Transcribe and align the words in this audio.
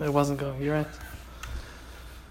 It 0.00 0.12
wasn't 0.12 0.40
going. 0.40 0.62
You're 0.62 0.76
right. 0.76 0.86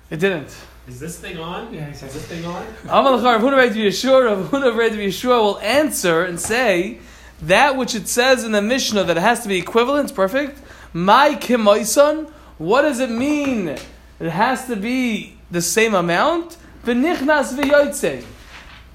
It 0.09 0.19
didn't. 0.19 0.55
Is 0.87 0.99
this 0.99 1.19
thing 1.19 1.37
on? 1.37 1.71
Yeah, 1.71 1.89
Is 1.89 2.01
this 2.01 2.25
thing 2.25 2.43
on? 2.45 2.65
Amalachar 2.85 3.23
Rav 3.23 3.41
Huna 3.41 3.57
Red 3.57 3.73
Yeshua, 3.73 4.25
Rav 4.25 4.49
Huna 4.49 4.75
Red 4.75 4.93
Yeshua 4.93 5.39
will 5.39 5.59
answer 5.59 6.23
and 6.23 6.39
say 6.39 6.99
that 7.43 7.77
which 7.77 7.93
it 7.93 8.07
says 8.07 8.43
in 8.43 8.51
the 8.53 8.61
Mishnah 8.61 9.03
that 9.03 9.17
it 9.17 9.21
has 9.21 9.43
to 9.43 9.47
be 9.47 9.57
equivalent, 9.57 10.15
perfect. 10.15 10.59
My 10.93 11.35
kimoison, 11.35 12.29
what 12.57 12.81
does 12.81 12.99
it 12.99 13.11
mean? 13.11 13.67
It 14.19 14.29
has 14.29 14.65
to 14.65 14.75
be 14.75 15.37
the 15.51 15.61
same 15.61 15.93
amount. 15.93 16.57
V'nichnas 16.83 17.53
v'yoytze. 17.55 18.25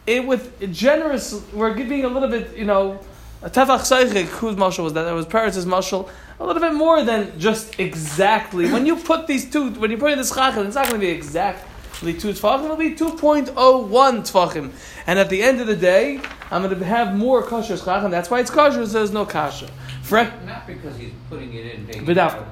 It 0.07 0.27
with 0.27 0.73
generous. 0.73 1.41
We're 1.53 1.75
giving 1.75 2.05
a 2.05 2.09
little 2.09 2.29
bit, 2.29 2.57
you 2.57 2.65
know. 2.65 2.99
A 3.41 3.49
tefach 3.49 3.81
seichik. 3.81 4.27
Whose 4.27 4.57
mashal 4.57 4.85
was 4.85 4.95
that? 4.95 5.05
That 5.05 5.15
was 5.15 5.27
Paris' 5.27 5.65
mashal. 5.65 6.09
A 6.41 6.45
little 6.45 6.61
bit 6.61 6.75
more 6.75 7.03
than 7.05 7.39
just 7.39 7.79
exactly. 7.79 8.71
When 8.71 8.87
you 8.87 8.96
put 8.96 9.27
these 9.27 9.48
two, 9.50 9.71
when 9.72 9.90
you 9.90 9.96
put 9.99 10.13
in 10.13 10.18
the 10.18 10.25
schachel, 10.25 10.64
it's 10.67 10.75
not 10.75 10.89
going 10.89 11.00
to 11.00 11.07
be 11.07 11.13
exactly 11.13 12.13
two 12.14 12.31
tefachim. 12.31 12.64
It'll 12.64 12.76
be 12.76 12.95
two 12.95 13.11
point 13.17 13.50
oh 13.57 13.79
one 13.79 14.22
tefachim. 14.22 14.73
And 15.07 15.18
at 15.18 15.31
the 15.31 15.43
end 15.43 15.61
of 15.61 15.67
the 15.68 15.76
day, 15.76 16.21
I'm 16.50 16.62
going 16.62 16.76
to 16.76 16.85
have 16.85 17.14
more 17.14 17.43
kosher 17.43 17.75
schachel. 17.76 18.11
That's 18.11 18.31
why 18.31 18.40
it's 18.40 18.50
kosher. 18.50 18.85
So 18.86 18.93
there's 18.95 19.12
no 19.12 19.25
kasha. 19.25 19.68
Fre- 20.03 20.23
Not 20.45 20.67
because 20.67 20.96
he's 20.99 21.12
putting 21.31 21.54
it 21.54 21.67
in, 21.75 21.86
taking 21.86 22.04
But 22.04 22.12
it 22.12 22.18
out. 22.18 22.46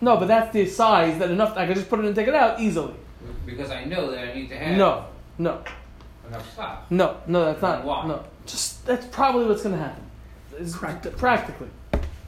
no, 0.00 0.16
but 0.16 0.26
that's 0.26 0.52
the 0.52 0.66
size 0.66 1.18
that 1.18 1.30
enough. 1.30 1.56
I 1.56 1.66
can 1.66 1.74
just 1.76 1.88
put 1.88 1.98
it 2.00 2.02
in 2.02 2.06
and 2.08 2.16
take 2.16 2.28
it 2.28 2.34
out 2.34 2.60
easily. 2.60 2.94
Because 3.46 3.70
I 3.70 3.84
know 3.84 4.10
that 4.10 4.18
I 4.30 4.34
need 4.34 4.48
to 4.50 4.56
have 4.56 4.76
No, 4.76 5.06
no, 5.38 5.62
enough 6.28 6.52
stock. 6.52 6.86
no, 6.90 7.18
no. 7.26 7.44
That's 7.44 7.62
not. 7.62 7.84
Why? 7.84 8.06
No, 8.06 8.24
just 8.44 8.84
that's 8.86 9.06
probably 9.06 9.46
what's 9.46 9.62
going 9.62 9.76
to 9.76 9.80
happen. 9.82 10.02
It's 10.58 10.76
Practically. 10.76 11.18
practically. 11.18 11.68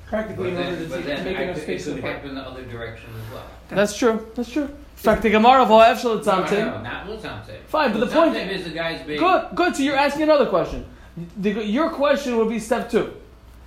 Practically, 0.06 0.50
But 0.52 0.60
in 0.60 0.66
order 0.66 0.76
then, 0.76 0.82
to 0.84 0.88
but 0.88 1.04
take- 1.04 1.24
make 1.24 1.36
enough 1.38 1.54
could, 1.54 1.56
it 1.58 1.62
space 1.64 1.86
in 1.88 1.96
the 1.96 2.02
park. 2.02 2.14
happen 2.14 2.34
the 2.36 2.40
other 2.42 2.62
direction 2.64 3.10
as 3.26 3.32
well. 3.34 3.42
That's 3.68 3.96
true. 3.96 4.26
That's 4.36 4.50
true. 4.50 4.64
In 4.64 5.02
fact, 5.02 5.22
the 5.22 5.30
Gemara 5.30 5.62
of 5.62 5.68
Ha'ef 5.68 6.00
Shel 6.00 6.18
Tzamtim- 6.20 6.50
no, 6.52 6.80
not 6.82 7.06
Lutzamte. 7.06 7.58
Fine, 7.66 7.92
but 7.92 8.00
the 8.00 8.06
point- 8.06 8.36
is 8.36 8.64
the 8.64 8.70
guy's 8.70 9.02
being. 9.06 9.18
Good, 9.18 9.48
good. 9.54 9.76
So 9.76 9.82
you're 9.82 9.96
asking 9.96 10.22
another 10.22 10.46
question. 10.46 10.86
The, 11.38 11.64
your 11.64 11.90
question 11.90 12.36
would 12.38 12.48
be 12.48 12.58
step 12.60 12.90
two. 12.90 13.12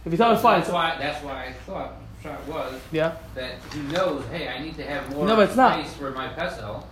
If 0.05 0.11
you 0.14 0.17
tell 0.17 0.33
me 0.33 0.39
fine, 0.39 0.59
That's 0.59 0.67
so 0.69 0.73
why. 0.73 0.95
That's 0.97 1.23
why 1.23 1.45
I 1.47 1.53
thought 1.66 1.94
shot 2.23 2.47
was 2.47 2.73
yeah, 2.92 3.14
that 3.36 3.55
he 3.73 3.81
knows. 3.81 4.23
Hey, 4.31 4.47
I 4.47 4.61
need 4.64 4.75
to 4.77 4.83
have 4.83 5.09
more 5.14 5.27
No, 5.27 5.36
but 5.36 5.47
it's 5.49 5.55
not. 5.58 5.80
space 5.83 5.94
for 5.95 6.11
my 6.11 6.30
pesel, 6.30 6.86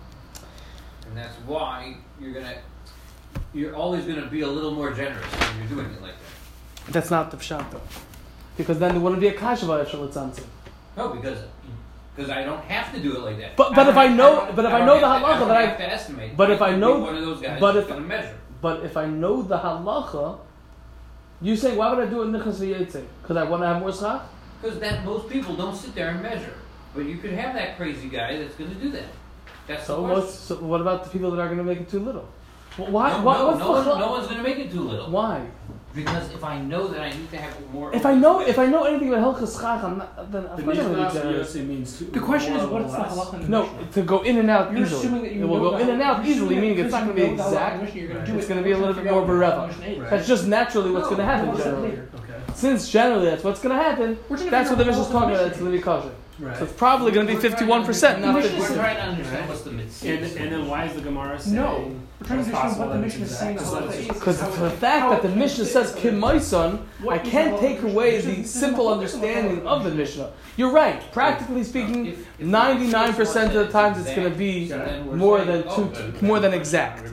and 1.06 1.16
that's 1.16 1.34
why 1.46 1.96
you're 2.20 2.32
gonna. 2.34 2.54
You're 3.54 3.74
always 3.74 4.04
gonna 4.04 4.26
be 4.26 4.42
a 4.42 4.46
little 4.48 4.72
more 4.72 4.92
generous 4.92 5.24
when 5.32 5.58
you're 5.58 5.68
doing 5.82 5.94
it 5.94 6.02
like 6.02 6.12
that. 6.86 6.92
that's 6.92 7.10
not 7.10 7.30
the 7.30 7.36
pshat 7.38 7.70
though, 7.70 7.80
because 8.58 8.78
then 8.78 8.92
there 8.92 9.00
wouldn't 9.00 9.22
be 9.22 9.28
a 9.28 9.32
kasha 9.32 9.64
Ha'ef 9.64 9.88
Shel 9.88 10.06
Tzamtim. 10.08 10.44
No, 10.96 11.08
because 11.10 11.38
because 12.14 12.30
I 12.30 12.42
don't 12.42 12.62
have 12.64 12.92
to 12.92 13.00
do 13.00 13.16
it 13.16 13.20
like 13.20 13.38
that. 13.38 13.56
But- 13.56 13.74
but 13.74 13.88
if 13.88 13.96
I 13.96 14.08
know- 14.08 14.34
don't- 14.34 14.56
but 14.56 14.64
if 14.66 14.72
I 14.72 14.80
I 14.80 14.84
know 14.84 14.98
the 15.00 15.06
halacha 15.06 15.46
that 15.46 15.56
I- 15.56 15.66
have 15.66 15.78
to 15.78 15.92
estimate. 15.92 16.36
but 16.36 16.50
if 16.50 16.60
I 16.60 16.74
know- 16.74 16.98
one 16.98 17.14
of 17.14 17.24
those 17.24 17.40
guys 17.40 17.60
but 17.60 17.76
if- 17.76 17.88
gonna 17.88 18.00
measure. 18.00 18.34
But 18.60 18.84
if 18.84 18.96
I 18.96 19.06
know 19.06 19.40
the 19.42 19.56
halacha, 19.58 20.38
you 21.40 21.54
say 21.54 21.76
why 21.76 21.94
would 21.94 22.04
I 22.06 22.10
do 22.10 22.22
it 22.22 22.32
nichas? 22.32 22.58
Because 23.22 23.36
I 23.36 23.44
want 23.44 23.62
to 23.62 23.68
have 23.68 23.78
more 23.80 23.92
schach. 23.92 24.22
Because 24.60 24.80
that 24.80 25.04
most 25.04 25.28
people 25.28 25.54
don't 25.54 25.76
sit 25.76 25.94
there 25.94 26.08
and 26.08 26.20
measure. 26.20 26.54
But 26.94 27.04
you 27.04 27.18
could 27.18 27.32
have 27.34 27.54
that 27.54 27.76
crazy 27.76 28.08
guy 28.08 28.38
that's 28.38 28.56
going 28.56 28.70
to 28.70 28.76
do 28.76 28.90
that. 28.90 29.04
That's 29.68 29.86
So, 29.86 30.02
what's, 30.02 30.34
so 30.34 30.56
what 30.56 30.80
about 30.80 31.04
the 31.04 31.10
people 31.10 31.30
that 31.30 31.40
are 31.40 31.46
going 31.46 31.58
to 31.58 31.64
make 31.64 31.80
it 31.80 31.88
too 31.88 32.00
little? 32.00 32.26
Why? 32.76 33.10
no, 33.12 33.22
why 33.22 33.38
no, 33.38 33.46
what's 33.46 33.58
no, 33.60 33.70
one, 33.70 33.84
no 34.00 34.10
one's 34.10 34.26
going 34.26 34.38
to 34.38 34.42
make 34.42 34.58
it 34.58 34.72
too 34.72 34.82
little. 34.82 35.10
Why? 35.10 35.46
Because 35.94 36.32
if 36.34 36.44
I 36.44 36.60
know 36.60 36.86
that 36.88 37.00
I 37.00 37.08
need 37.10 37.30
to 37.30 37.38
have 37.38 37.72
more. 37.72 37.92
If 37.94 38.04
I 38.04 38.14
know 38.14 38.40
if 38.40 38.58
I 38.58 38.66
know 38.66 38.84
anything 38.84 39.08
about 39.12 39.36
hilchas 39.40 39.58
schach, 39.60 39.82
I'm 39.82 39.98
not, 39.98 40.30
then 40.30 40.44
of 40.46 40.56
The 40.58 40.62
course 40.62 40.78
I'm 40.78 40.92
going 40.92 41.08
to 41.08 41.14
be 41.14 41.18
generous. 41.18 41.56
Yossi 41.56 41.66
means 41.66 41.98
The 41.98 42.20
question 42.20 42.56
is, 42.56 42.66
what's 42.68 42.92
the 42.92 42.98
halacha 42.98 43.48
No, 43.48 43.68
to 43.92 44.02
go 44.02 44.22
in 44.22 44.36
and 44.38 44.50
out 44.50 44.70
You're 44.72 44.82
easily. 44.82 45.00
assuming 45.00 45.22
that 45.22 45.32
you 45.32 45.42
it 45.44 45.46
will 45.48 45.70
go 45.70 45.78
in 45.78 45.88
and 45.88 46.02
out 46.02 46.26
easily, 46.26 46.56
meaning 46.56 46.78
it's 46.78 46.92
not 46.92 47.04
going 47.04 47.16
to 47.16 47.22
be 47.22 47.28
know 47.30 47.36
the 47.36 47.42
halacha 47.42 47.48
in 47.48 47.48
the 47.48 47.54
exact. 47.54 47.82
Mishnah, 47.82 48.00
you're 48.00 48.08
gonna 48.08 48.18
Right. 48.20 48.28
do 48.28 48.38
It's 48.38 48.48
going 48.48 48.60
to 48.60 48.64
be 48.64 48.72
a 48.72 48.78
little 48.78 48.94
bit 48.94 49.04
more 49.04 49.14
out 49.22 49.26
what 49.26 49.26
the 49.26 49.32
bereva. 49.32 49.66
Mishnah 49.68 49.86
is. 49.86 49.98
Right. 49.98 50.10
That's 50.10 50.28
just 50.28 50.46
naturally 50.46 50.90
what's 50.90 51.06
going 51.08 51.18
to 51.18 51.24
happen 51.24 51.48
we'll 51.48 51.56
do 51.56 51.62
that 51.64 51.70
generally. 51.70 51.98
Since 52.54 52.88
generally 52.90 53.24
that's 53.30 53.44
what's 53.44 53.60
going 53.60 53.76
to 53.76 53.82
happen, 53.82 54.18
We're 54.28 54.36
trying 54.36 54.46
to 54.46 54.50
that's 54.50 54.68
what 54.70 54.78
the 54.78 54.84
figure 54.84 54.92
out 54.92 54.98
Mishnah's 54.98 55.12
talking 55.12 55.34
about. 55.34 55.46
It's 55.48 55.58
going 55.58 55.72
to 55.72 55.76
be 55.78 55.82
kosher. 55.82 56.10
Right. 56.40 56.56
So 56.56 56.64
it's 56.64 56.72
probably 56.74 57.10
going 57.10 57.26
to 57.26 57.32
be 57.32 57.36
We're 57.38 57.50
trying 57.50 57.68
to 57.68 57.74
51%, 57.92 58.20
not 58.20 58.36
understand- 58.36 58.42
50. 58.42 58.60
We're 58.60 58.74
trying 58.76 58.96
to 58.96 59.02
understand 59.02 59.48
what's 59.48 59.60
the 59.62 59.70
mitzvah. 59.72 60.08
And, 60.08 60.24
and 60.24 60.52
then 60.52 60.66
why 60.68 60.84
is 60.84 60.94
the 60.94 61.00
Gemara 61.00 61.40
saying? 61.40 61.56
No. 61.56 61.94
We're 62.20 62.26
trying 62.26 62.44
to 62.44 62.56
understand 62.56 62.78
what 62.78 62.92
the 62.92 62.98
Mishnah 63.00 63.24
is 63.24 63.38
saying 63.38 63.56
exact? 63.56 63.72
about 63.72 63.82
So 63.92 63.98
it. 63.98 64.02
it's- 64.02 64.18
Because 64.18 64.42
for 64.42 64.60
the 64.60 64.70
fact 64.70 65.10
that 65.10 65.22
the 65.22 65.36
Mishnah 65.36 65.64
says 65.64 65.92
Kimaisan, 65.96 66.82
I 67.08 67.18
can't 67.18 67.58
take 67.60 67.82
away 67.82 68.20
the 68.20 68.44
simple 68.44 68.88
understanding 68.88 69.66
of 69.66 69.82
the 69.84 69.90
Mishnah. 69.90 70.30
You're 70.56 70.70
right. 70.72 71.00
Practically 71.12 71.64
speaking, 71.64 72.06
If- 72.06 72.18
if 72.20 72.38
the 72.38 72.44
99% 72.44 73.46
of 73.46 73.66
the 73.66 73.72
times 73.72 73.98
it's 73.98 74.14
going 74.14 74.30
to 74.30 74.36
be 74.36 74.64
exact, 74.64 74.86
then 74.86 75.06
we're 75.06 75.16
more 75.16 75.44
than 75.44 75.64
oh, 75.66 75.74
two, 75.76 75.90
then- 76.12 76.14
more 76.28 76.38
than 76.40 76.54
exact. 76.54 77.12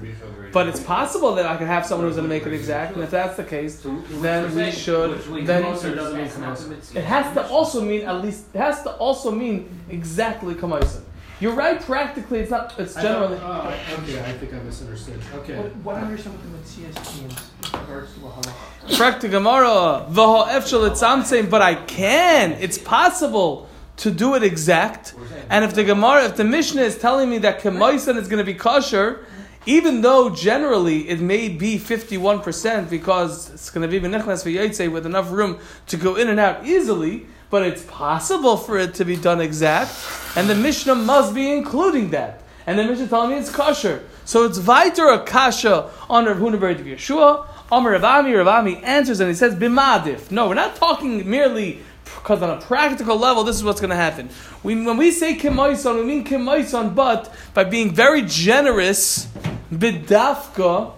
But 0.55 0.69
it's 0.69 0.79
possible 0.79 1.35
that 1.35 1.45
I 1.45 1.57
can 1.57 1.67
have 1.67 1.85
someone 1.85 2.07
who's 2.07 2.15
going 2.15 2.29
to 2.29 2.33
make 2.33 2.45
it 2.45 2.53
exact, 2.53 2.95
and 2.95 3.03
if 3.03 3.11
that's 3.11 3.35
the 3.35 3.43
case, 3.43 3.81
then 3.81 4.01
we're 4.21 4.47
we 4.47 4.53
saying- 4.53 4.71
should- 4.71 5.45
then- 5.45 5.63
closer 5.63 5.93
doesn't 5.93 6.15
mean 6.15 6.23
that's 6.23 6.37
not 6.37 6.45
closer. 6.55 6.69
the 6.69 6.75
mitzvah. 6.75 6.99
it 6.99 7.03
has 7.03 7.33
to 7.33 7.45
also 7.49 7.81
mean 7.81 8.01
at 8.07 8.23
least 8.23 8.45
it 8.53 8.59
has 8.59 8.81
to 8.83 8.91
also 8.91 9.31
mean 9.31 9.67
exactly 9.89 10.53
Kamaisan. 10.55 11.01
You're 11.41 11.51
right. 11.51 11.81
Practically, 11.81 12.39
it's 12.39 12.51
not. 12.51 12.73
It's 12.79 12.95
generally. 12.95 13.37
oh, 13.43 13.73
okay, 13.99 14.21
I 14.21 14.31
think 14.39 14.53
I 14.53 14.59
misunderstood. 14.59 15.19
Okay. 15.39 15.57
What, 15.57 15.75
what 15.87 15.95
I 15.97 16.01
understand 16.03 16.37
what 16.37 16.43
the 16.45 16.51
Matthias 16.57 17.21
means 17.21 17.51
in 17.73 17.79
regards 17.81 18.13
to 18.13 18.19
a 18.25 18.29
halacha. 18.29 18.97
Practic 18.97 19.31
Gemara, 19.31 20.05
v'ha'ef 20.09 20.65
shel 20.69 20.89
etzamtzem, 20.89 21.49
but 21.49 21.61
I 21.61 21.75
can. 21.75 22.53
It's 22.53 22.77
possible 22.77 23.67
to 23.97 24.09
do 24.09 24.35
it 24.35 24.43
exact. 24.43 25.15
And 25.49 25.65
if 25.65 25.73
the 25.73 25.83
Gemara, 25.83 26.23
if 26.23 26.37
the 26.37 26.45
Mishnah 26.45 26.83
is 26.83 26.97
telling 26.97 27.29
me 27.29 27.39
that 27.39 27.59
Kemaisan 27.59 28.15
is 28.15 28.29
going 28.29 28.39
to 28.39 28.45
be 28.45 28.53
kosher, 28.53 29.25
even 29.65 30.01
though 30.01 30.29
generally 30.29 31.09
it 31.09 31.19
may 31.19 31.49
be 31.49 31.77
51% 31.77 32.89
because 32.89 33.49
it's 33.51 33.69
going 33.69 33.89
to 33.89 33.99
be 33.99 34.05
Benichnas 34.05 34.43
v'yotze 34.43 34.91
with 34.91 35.05
enough 35.05 35.31
room 35.31 35.59
to 35.87 35.97
go 35.97 36.15
in 36.15 36.29
and 36.29 36.39
out 36.39 36.65
easily, 36.65 37.25
but 37.49 37.63
it's 37.63 37.83
possible 37.83 38.57
for 38.57 38.77
it 38.77 38.93
to 38.95 39.05
be 39.05 39.15
done 39.15 39.41
exact, 39.41 39.95
and 40.35 40.49
the 40.49 40.55
Mishnah 40.55 40.95
must 40.95 41.33
be 41.33 41.51
including 41.51 42.09
that. 42.11 42.41
And 42.67 42.79
the 42.79 42.83
Mishnah 42.83 43.07
telling 43.07 43.29
me 43.29 43.37
it's 43.37 43.51
kosher. 43.51 44.03
So 44.25 44.43
it's 44.43 44.57
Viter 44.57 45.13
a 45.13 45.23
kasha 45.23 45.91
on 46.09 46.25
Rav 46.25 46.37
Huna 46.37 46.59
Bar 46.59 46.73
Yeshua. 46.73 47.47
Amar 47.71 47.93
Ravami, 47.93 48.31
Ravami 48.31 48.83
answers 48.83 49.19
and 49.19 49.29
he 49.29 49.35
says, 49.35 49.55
Bimadif. 49.55 50.31
No, 50.31 50.47
we're 50.47 50.55
not 50.55 50.75
talking 50.75 51.29
merely 51.29 51.79
because 52.03 52.41
on 52.41 52.49
a 52.49 52.61
practical 52.61 53.17
level, 53.17 53.43
this 53.43 53.55
is 53.55 53.63
what's 53.63 53.79
going 53.79 53.89
to 53.89 53.95
happen. 53.95 54.29
We, 54.63 54.83
when 54.83 54.97
we 54.97 55.11
say 55.11 55.35
Kimoison, 55.35 55.95
we 55.95 56.05
mean 56.05 56.25
Kimoison, 56.25 56.95
but 56.95 57.33
by 57.53 57.63
being 57.63 57.93
very 57.93 58.23
generous, 58.23 59.27
Bidafka, 59.71 60.93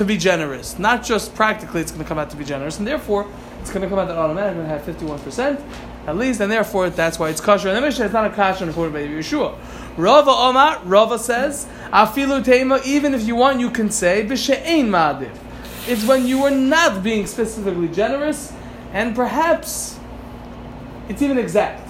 to 0.00 0.04
be 0.06 0.16
generous. 0.16 0.78
Not 0.78 1.04
just 1.04 1.34
practically, 1.34 1.82
it's 1.82 1.92
going 1.92 2.02
to 2.02 2.08
come 2.08 2.18
out 2.18 2.30
to 2.30 2.36
be 2.36 2.44
generous, 2.44 2.78
and 2.78 2.86
therefore, 2.86 3.26
it's 3.60 3.70
going 3.70 3.82
to 3.82 3.88
come 3.88 3.98
out 3.98 4.08
that 4.08 4.16
automatically 4.16 4.64
have 4.64 4.80
51%, 4.80 5.62
at 6.06 6.16
least, 6.16 6.40
and 6.40 6.50
therefore, 6.50 6.88
that's 6.88 7.18
why 7.18 7.28
it's 7.28 7.40
kosher. 7.40 7.68
And 7.68 7.76
the 7.76 7.82
Mishnah 7.82 8.06
is 8.06 8.12
not 8.12 8.24
a 8.24 8.34
kosher 8.34 8.68
according 8.68 8.94
by 8.94 9.02
Yeshua. 9.02 9.58
Rava 9.98 10.30
Omar, 10.30 10.80
Rava 10.84 11.18
says, 11.18 11.66
Afilu 11.92 12.42
Tema, 12.42 12.80
even 12.86 13.12
if 13.12 13.26
you 13.26 13.36
want, 13.36 13.60
you 13.60 13.70
can 13.70 13.90
say, 13.90 14.24
B'she'ein 14.24 14.86
Ma'adiv. 14.86 15.36
It's 15.86 16.06
when 16.06 16.26
you 16.26 16.44
are 16.44 16.50
not 16.50 17.02
being 17.02 17.26
specifically 17.26 17.88
generous, 17.88 18.54
and 18.94 19.14
perhaps 19.14 19.98
it's 21.10 21.20
even 21.20 21.36
exact. 21.36 21.89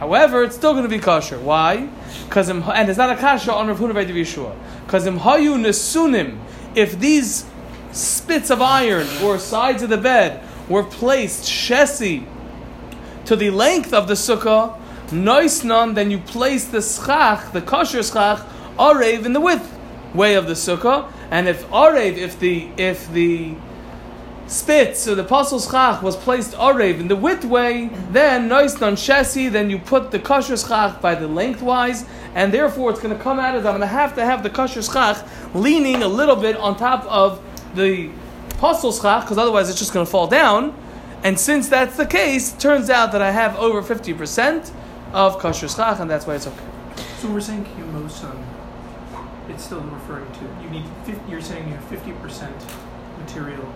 However, 0.00 0.42
it's 0.42 0.56
still 0.56 0.72
going 0.72 0.84
to 0.84 0.88
be 0.88 0.98
kosher. 0.98 1.38
Why? 1.38 1.86
Because 2.24 2.48
and 2.48 2.88
it's 2.88 2.96
not 2.96 3.10
a 3.10 3.16
kasha 3.16 3.52
on 3.52 3.68
Rav 3.68 3.78
Huna 3.78 3.92
by. 3.92 4.04
Because 4.86 5.06
im 5.06 5.18
hayu 5.18 5.60
nesunim, 5.60 6.38
if 6.74 6.98
these 6.98 7.44
spits 7.92 8.50
of 8.50 8.62
iron 8.62 9.06
or 9.22 9.38
sides 9.38 9.82
of 9.82 9.90
the 9.90 9.98
bed 9.98 10.42
were 10.70 10.84
placed 10.84 11.44
shesi 11.44 12.24
to 13.26 13.36
the 13.36 13.50
length 13.50 13.92
of 13.92 14.08
the 14.08 14.14
sukkah, 14.14 14.80
noisnon, 15.08 15.94
then 15.94 16.10
you 16.10 16.16
place 16.16 16.64
the 16.64 16.80
schach, 16.80 17.52
the 17.52 17.60
kosher 17.60 18.02
schach, 18.02 18.38
arev 18.78 19.26
in 19.26 19.34
the 19.34 19.40
width 19.40 19.78
way 20.14 20.34
of 20.34 20.46
the 20.46 20.54
sukkah. 20.54 21.12
And 21.30 21.46
if 21.46 21.68
arev, 21.68 22.16
if 22.16 22.40
the 22.40 22.70
if 22.78 23.12
the 23.12 23.54
spits 24.50 25.06
or 25.06 25.14
the 25.14 25.22
apostle 25.22 25.60
schach 25.60 26.02
was 26.02 26.16
placed 26.16 26.52
arev 26.54 26.98
in 26.98 27.06
the 27.06 27.14
width 27.14 27.44
way, 27.44 27.88
then 28.10 28.48
noisnon 28.48 28.94
shesi, 28.94 29.50
then 29.50 29.70
you 29.70 29.78
put 29.78 30.10
the 30.10 30.18
kosher 30.18 30.56
schach 30.56 31.00
by 31.00 31.14
the 31.14 31.28
lengthwise, 31.28 32.04
and 32.34 32.52
therefore 32.52 32.90
it's 32.90 33.00
going 33.00 33.16
to 33.16 33.22
come 33.22 33.38
out 33.38 33.54
as 33.54 33.64
I'm 33.64 33.72
going 33.72 33.80
to 33.80 33.86
have 33.86 34.14
to 34.16 34.24
have 34.24 34.42
the 34.42 34.50
kosher 34.50 34.82
schach 34.82 35.24
leaning 35.54 36.02
a 36.02 36.08
little 36.08 36.34
bit 36.34 36.56
on 36.56 36.76
top 36.76 37.04
of 37.06 37.40
the 37.76 38.10
apostle 38.50 38.92
schach, 38.92 39.22
because 39.22 39.38
otherwise 39.38 39.70
it's 39.70 39.78
just 39.78 39.92
going 39.92 40.04
to 40.04 40.10
fall 40.10 40.26
down. 40.26 40.74
And 41.22 41.38
since 41.38 41.68
that's 41.68 41.96
the 41.96 42.06
case, 42.06 42.52
turns 42.52 42.90
out 42.90 43.12
that 43.12 43.22
I 43.22 43.30
have 43.30 43.56
over 43.56 43.82
50% 43.82 44.72
of 45.12 45.38
kosher 45.38 45.68
schach, 45.68 46.00
and 46.00 46.10
that's 46.10 46.26
why 46.26 46.34
it's 46.34 46.48
okay. 46.48 46.66
So 47.20 47.30
we're 47.30 47.40
saying 47.40 47.66
Kimosan, 47.66 48.42
it's 49.48 49.64
still 49.64 49.80
referring 49.80 50.30
to, 50.32 50.40
you 50.62 50.70
need, 50.70 50.86
50, 51.04 51.30
you're 51.30 51.40
saying 51.40 51.68
you 51.68 51.74
have 51.74 51.84
50% 51.84 52.50
material 53.18 53.72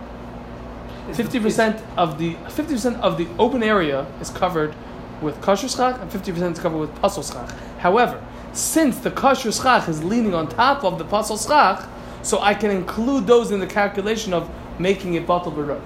fifty 1.13 1.39
percent 1.39 1.83
of 1.97 2.19
the 2.19 2.35
fifty 2.49 2.75
percent 2.75 2.97
of 3.03 3.19
the 3.19 3.27
open 3.39 3.63
area 3.63 4.07
is 4.21 4.31
covered 4.31 4.75
with 5.21 5.41
kosher 5.41 5.69
schach, 5.69 6.01
and 6.01 6.11
fifty 6.11 6.33
percent 6.33 6.57
is 6.57 6.63
covered 6.63 6.79
with 6.79 6.95
pasul 6.97 7.23
schach. 7.23 7.51
However, 7.79 8.23
since 8.53 8.99
the 8.99 9.11
kosher 9.11 9.53
schach 9.53 9.89
is 9.89 10.03
leaning 10.03 10.35
on 10.35 10.49
top 10.49 10.85
of 10.85 10.99
the 10.99 11.05
pasul 11.05 11.37
schach, 11.37 11.89
so 12.23 12.41
I 12.41 12.55
can 12.55 12.71
include 12.71 13.27
those 13.27 13.51
in 13.51 13.61
the 13.61 13.67
calculation 13.67 14.33
of 14.33 14.51
making 14.79 15.15
it 15.15 15.27
batal 15.27 15.55
berov. 15.55 15.83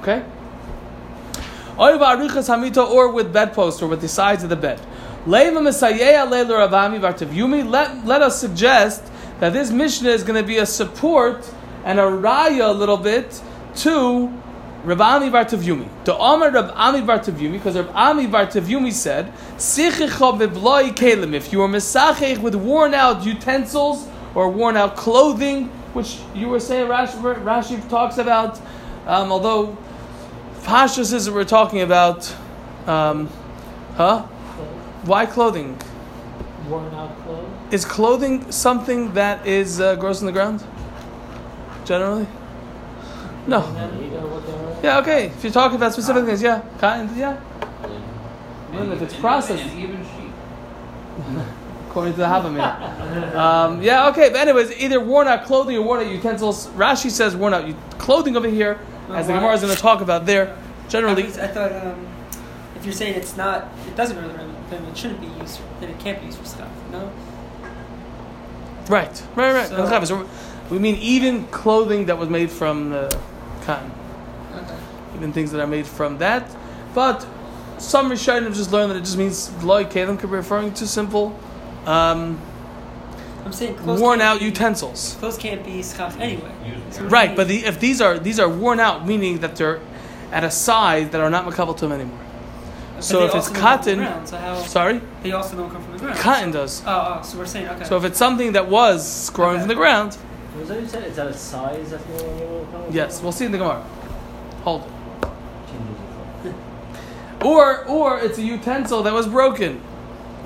Okay. 0.00 0.24
Oy 1.78 1.92
va'arichas 1.98 2.48
hamita, 2.48 2.88
or 2.88 3.10
with 3.10 3.32
bedpost, 3.32 3.82
or 3.82 3.86
with 3.86 4.00
the 4.00 4.08
sides 4.08 4.42
of 4.42 4.48
the 4.48 4.56
bed. 4.56 4.80
Leiva 5.26 5.60
Messiah 5.60 6.24
Leila 6.24 6.68
Ravami 6.68 7.00
Vartavyumi. 7.00 7.68
Let 7.68 8.06
let 8.06 8.22
us 8.22 8.40
suggest 8.40 9.02
that 9.40 9.52
this 9.52 9.70
Mishnah 9.70 10.10
is 10.10 10.22
going 10.22 10.40
to 10.40 10.46
be 10.46 10.58
a 10.58 10.66
support 10.66 11.50
and 11.84 11.98
a 11.98 12.04
raya 12.04 12.70
a 12.70 12.72
little 12.72 12.96
bit 12.96 13.42
to 13.76 14.32
Rabami 14.84 15.30
Vartavyumi. 15.30 15.88
To 16.04 16.14
Amar 16.14 16.50
Rabami 16.50 17.04
Vartavyumi, 17.04 17.52
because 17.52 17.74
Rabami 17.74 18.30
Vartavyumi 18.30 18.92
said, 18.92 19.32
"Sichicha 19.56 20.38
bebloi 20.38 20.94
kelim." 20.94 21.34
If 21.34 21.52
you 21.52 21.62
are 21.62 21.68
mesachech 21.68 22.38
with 22.38 22.54
worn 22.54 22.94
out 22.94 23.24
utensils 23.24 24.06
or 24.34 24.48
worn 24.48 24.76
out 24.76 24.96
clothing, 24.96 25.68
which 25.92 26.18
you 26.34 26.48
were 26.48 26.60
saying 26.60 26.88
Rashi, 26.88 27.42
Rashi 27.42 27.88
talks 27.88 28.18
about, 28.18 28.60
um, 29.06 29.32
although 29.32 29.76
Pashas 30.62 31.12
is 31.12 31.30
we're 31.30 31.44
talking 31.44 31.80
about, 31.80 32.32
um, 32.86 33.28
huh? 33.96 34.22
Why 35.04 35.24
clothing? 35.26 35.78
Worn 36.68 36.92
out 36.94 37.16
clothes. 37.22 37.48
Is 37.70 37.84
clothing 37.84 38.50
something 38.50 39.14
that 39.14 39.46
is 39.46 39.80
uh, 39.80 39.94
gross 39.96 40.20
in 40.20 40.26
the 40.26 40.32
ground? 40.32 40.64
Generally? 41.84 42.26
No. 43.46 43.60
You 43.66 44.10
know 44.10 44.26
what? 44.26 44.84
Yeah, 44.84 44.98
okay. 44.98 45.26
If 45.26 45.42
you're 45.44 45.52
talking 45.52 45.76
about 45.76 45.92
specific 45.92 46.24
things, 46.24 46.42
yeah. 46.42 46.62
Cotton, 46.78 47.10
yeah. 47.16 47.40
Well, 48.72 48.92
if 48.92 49.02
it's 49.02 49.14
processed. 49.14 49.64
even 49.74 50.02
sheep. 50.04 50.32
According 51.88 52.12
to 52.14 52.18
the 52.18 52.26
Havamir. 52.26 53.34
um, 53.34 53.80
yeah, 53.82 54.08
okay. 54.08 54.28
But 54.28 54.40
anyways, 54.40 54.76
either 54.78 55.00
worn 55.00 55.28
out 55.28 55.44
clothing 55.44 55.76
or 55.76 55.82
worn 55.82 56.00
out 56.04 56.12
utensils. 56.12 56.66
Rashi 56.68 57.10
says 57.10 57.34
worn 57.34 57.54
out 57.54 57.72
clothing 57.98 58.36
over 58.36 58.48
here, 58.48 58.78
as 59.10 59.26
the 59.28 59.32
Gemara 59.32 59.54
is 59.54 59.62
going 59.62 59.74
to 59.74 59.80
talk 59.80 60.02
about 60.02 60.26
there. 60.26 60.56
Generally, 60.88 61.22
I, 61.22 61.26
was- 61.26 61.38
I 61.38 61.46
thought 61.46 61.72
um, 61.72 62.06
if 62.76 62.84
you're 62.84 62.92
saying 62.92 63.14
it's 63.14 63.36
not, 63.36 63.68
it 63.88 63.96
doesn't 63.96 64.16
really, 64.16 64.34
then 64.70 64.84
it 64.84 64.96
shouldn't 64.96 65.20
be 65.20 65.28
used. 65.40 65.60
Then 65.80 65.88
it 65.90 65.98
can't 65.98 66.20
be 66.20 66.26
used 66.26 66.38
for 66.38 66.44
stuff. 66.44 66.68
No. 66.92 67.10
right, 68.88 69.22
right, 69.34 69.52
right. 69.54 69.68
So- 69.68 70.04
So, 70.04 70.28
we 70.70 70.78
mean 70.78 70.96
even 70.96 71.46
clothing 71.46 72.06
that 72.06 72.18
was 72.18 72.28
made 72.28 72.50
from 72.50 72.92
uh, 72.92 73.08
cotton. 73.66 73.90
Even 75.14 75.32
things 75.32 75.50
that 75.52 75.60
are 75.60 75.66
made 75.66 75.86
from 75.86 76.18
that. 76.18 76.44
But 76.94 77.26
some 77.78 78.10
Rishonim 78.10 78.54
just 78.54 78.72
learned 78.72 78.90
that 78.90 78.96
it 78.96 79.04
just 79.04 79.18
means 79.18 79.50
loy 79.62 79.84
kalim 79.84 80.18
could 80.18 80.30
be 80.30 80.36
referring 80.36 80.72
to 80.74 80.86
simple, 80.86 81.38
um, 81.86 82.40
I'm 83.44 83.52
saying 83.52 83.76
clothes 83.76 84.00
worn 84.00 84.20
out 84.20 84.40
be, 84.40 84.46
utensils. 84.46 85.16
Clothes 85.20 85.38
can't 85.38 85.64
be 85.64 85.82
schach 85.82 86.18
anyway. 86.18 86.50
Use 86.64 86.96
So 86.96 87.04
it. 87.04 87.08
Right, 87.08 87.36
but 87.36 87.46
the, 87.48 87.64
if 87.64 87.78
these 87.78 88.00
are 88.00 88.18
these 88.18 88.40
are 88.40 88.48
worn 88.48 88.80
out, 88.80 89.06
meaning 89.06 89.38
that 89.40 89.54
they're 89.56 89.80
at 90.32 90.42
a 90.42 90.50
size 90.50 91.10
that 91.10 91.20
are 91.20 91.30
not 91.30 91.44
makabel 91.46 91.76
to 91.76 91.82
them 91.86 91.92
anymore. 91.92 92.18
But 92.96 93.04
So 93.04 93.24
if 93.26 93.34
it's 93.34 93.48
also 93.48 93.52
don't 93.52 93.54
come 93.54 93.54
from 93.54 93.54
the 93.54 93.60
cotton, 93.60 93.98
ground, 93.98 94.28
so 94.28 94.36
how 94.38 94.62
sorry, 94.62 95.00
they 95.22 95.32
also 95.32 95.56
don't 95.56 95.70
come 95.70 95.82
from 95.82 95.92
the 95.92 95.98
ground. 95.98 96.18
cotton 96.18 96.50
does. 96.50 96.82
Oh, 96.86 97.18
oh, 97.20 97.22
so 97.22 97.38
we're 97.38 97.46
saying 97.46 97.68
okay. 97.68 97.84
So 97.84 97.96
if 97.96 98.04
it's 98.04 98.18
something 98.18 98.52
that 98.52 98.68
was 98.68 99.30
growing 99.30 99.56
Okay. 99.56 99.60
from 99.60 99.68
the 99.68 99.74
ground, 99.76 100.16
Was 100.58 100.68
that 100.68 100.80
you 100.80 100.86
said? 100.88 101.04
Is 101.04 101.16
that 101.16 101.26
a 101.26 101.34
size 101.34 101.90
that's 101.90 102.06
more 102.08 102.66
more- 102.66 102.86
yes, 102.90 103.22
we'll 103.22 103.32
see 103.32 103.44
in 103.44 103.52
the 103.52 103.58
Gemara. 103.58 103.82
Hold 104.62 104.82
it. 106.44 106.54
Or 107.44 107.84
or 107.84 108.18
it's 108.18 108.38
a 108.38 108.42
utensil 108.42 109.02
that 109.02 109.12
was 109.12 109.26
broken. 109.26 109.80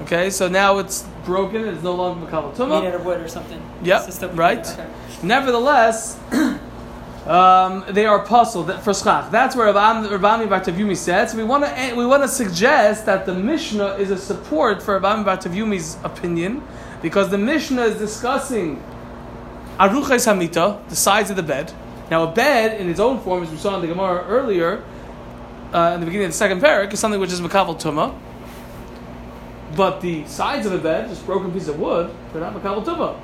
Okay, 0.03 0.31
so 0.31 0.49
now 0.49 0.79
it's 0.79 1.05
broken. 1.25 1.67
It's 1.69 1.83
no 1.83 1.95
longer 1.95 2.27
makabel 2.27 2.59
made 2.69 2.89
out 2.89 2.95
of 2.95 3.05
wood 3.05 3.21
or 3.21 3.29
something. 3.29 3.62
Yep, 3.85 4.09
It's 4.09 4.23
right. 4.23 4.67
Okay. 4.67 4.87
Nevertheless, 5.23 6.19
um, 7.27 7.85
they 7.89 8.06
are 8.06 8.25
puzzled 8.25 8.67
that- 8.69 8.83
for 8.83 8.93
schach. 8.93 9.31
That's 9.31 9.55
where 9.55 9.67
Rabbi 9.73 10.09
Rabbi 10.09 10.47
Bartavyumi 10.47 10.97
said. 10.97 11.31
So 11.31 11.37
we 11.37 11.45
want 11.45 11.65
to 11.65 11.95
we 11.95 12.05
want 12.06 12.23
to 12.25 12.29
suggest 12.29 13.06
that 13.06 13.25
the 13.27 13.35
Mishnah 13.35 13.95
is 13.95 14.11
a 14.11 14.19
support 14.19 14.83
for 14.83 14.99
Rabbi 14.99 15.23
Bartavyumi's 15.23 15.97
opinion 16.03 16.63
because 17.03 17.29
the 17.31 17.39
Mishnah 17.39 17.83
is 17.83 17.99
discussing 17.99 18.83
aruchas 19.81 20.27
hamita, 20.29 20.87
the 20.88 20.97
sides 20.97 21.31
of 21.31 21.37
the 21.37 21.43
bed. 21.43 21.73
Now, 22.11 22.25
a 22.25 22.32
bed 22.32 22.81
in 22.81 22.88
its 22.88 23.00
own 23.00 23.21
form, 23.21 23.43
as 23.43 23.50
we 23.50 23.56
saw 23.56 23.75
in 23.77 23.81
the 23.82 23.87
Gemara 23.88 24.25
earlier, 24.27 24.82
uh, 25.73 25.93
in 25.94 26.00
the 26.00 26.06
beginning 26.06 26.27
of 26.27 26.32
the 26.32 26.37
second 26.38 26.61
parak, 26.61 26.93
is 26.93 27.00
something 27.00 27.21
which 27.21 27.32
is 27.32 27.41
makabel 27.41 27.81
tuma. 27.81 28.15
But 29.77 30.00
the 30.00 30.27
sides 30.27 30.67
of 30.67 30.73
the 30.73 30.79
bed, 30.79 31.09
just 31.09 31.25
broken 31.25 31.53
piece 31.53 31.69
of 31.69 31.79
wood, 31.79 32.11
they're 32.32 32.43
not 32.43 32.55
makabel 32.55 32.85
tuma. 32.85 33.17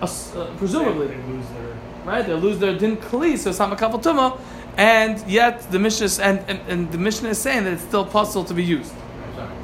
As- 0.00 0.32
uh, 0.34 0.50
presumably, 0.56 1.08
They, 1.08 1.14
they 1.16 1.22
lose 1.24 1.46
their. 1.48 1.76
right? 2.06 2.26
They 2.26 2.32
lose 2.34 2.58
their 2.58 2.78
din 2.78 2.96
kli, 2.96 3.36
so 3.36 3.50
it's 3.50 3.58
not 3.58 3.76
makabel 3.76 4.00
tuma, 4.02 4.38
and 4.76 5.22
yet 5.28 5.70
the 5.72 5.78
Mishnah 5.80 6.06
is, 6.06 6.20
and, 6.20 6.38
and, 6.48 6.60
and 6.68 6.92
the 6.92 6.98
Mishnah 6.98 7.30
is 7.30 7.38
saying 7.38 7.64
that 7.64 7.72
it's 7.74 7.82
still 7.82 8.06
possible 8.06 8.44
to 8.44 8.54
be 8.54 8.62
used. 8.64 8.92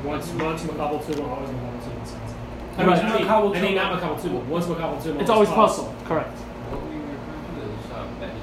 Once, 0.05 0.29
once 0.33 0.63
Makabal 0.63 1.05
Tuba, 1.07 1.23
always 1.23 1.49
Makabal 1.51 1.85
Tuba. 1.85 1.97
it 1.97 2.07
sounds 2.09 2.33
like. 2.77 2.79
I 2.79 2.85
Right. 2.87 3.03
mean, 3.05 3.13
I 3.13 3.19
mean, 3.19 3.27
Makabal 3.27 3.57
I 3.57 3.61
mean, 3.61 3.71
Tuba. 3.71 3.75
not 3.75 4.01
Makabal 4.03 4.23
Tuba. 4.23 4.39
Once 4.39 4.65
Makabal 4.67 5.03
Tuba. 5.03 5.21
It's 5.21 5.31
always 5.31 5.49
possible, 5.49 5.95
correct. 6.07 6.37
What 6.39 6.83
were 6.83 6.93
you 6.93 7.03
referring 7.03 7.45
to? 7.57 7.95
Uh, 7.95 8.07
bed? 8.21 8.35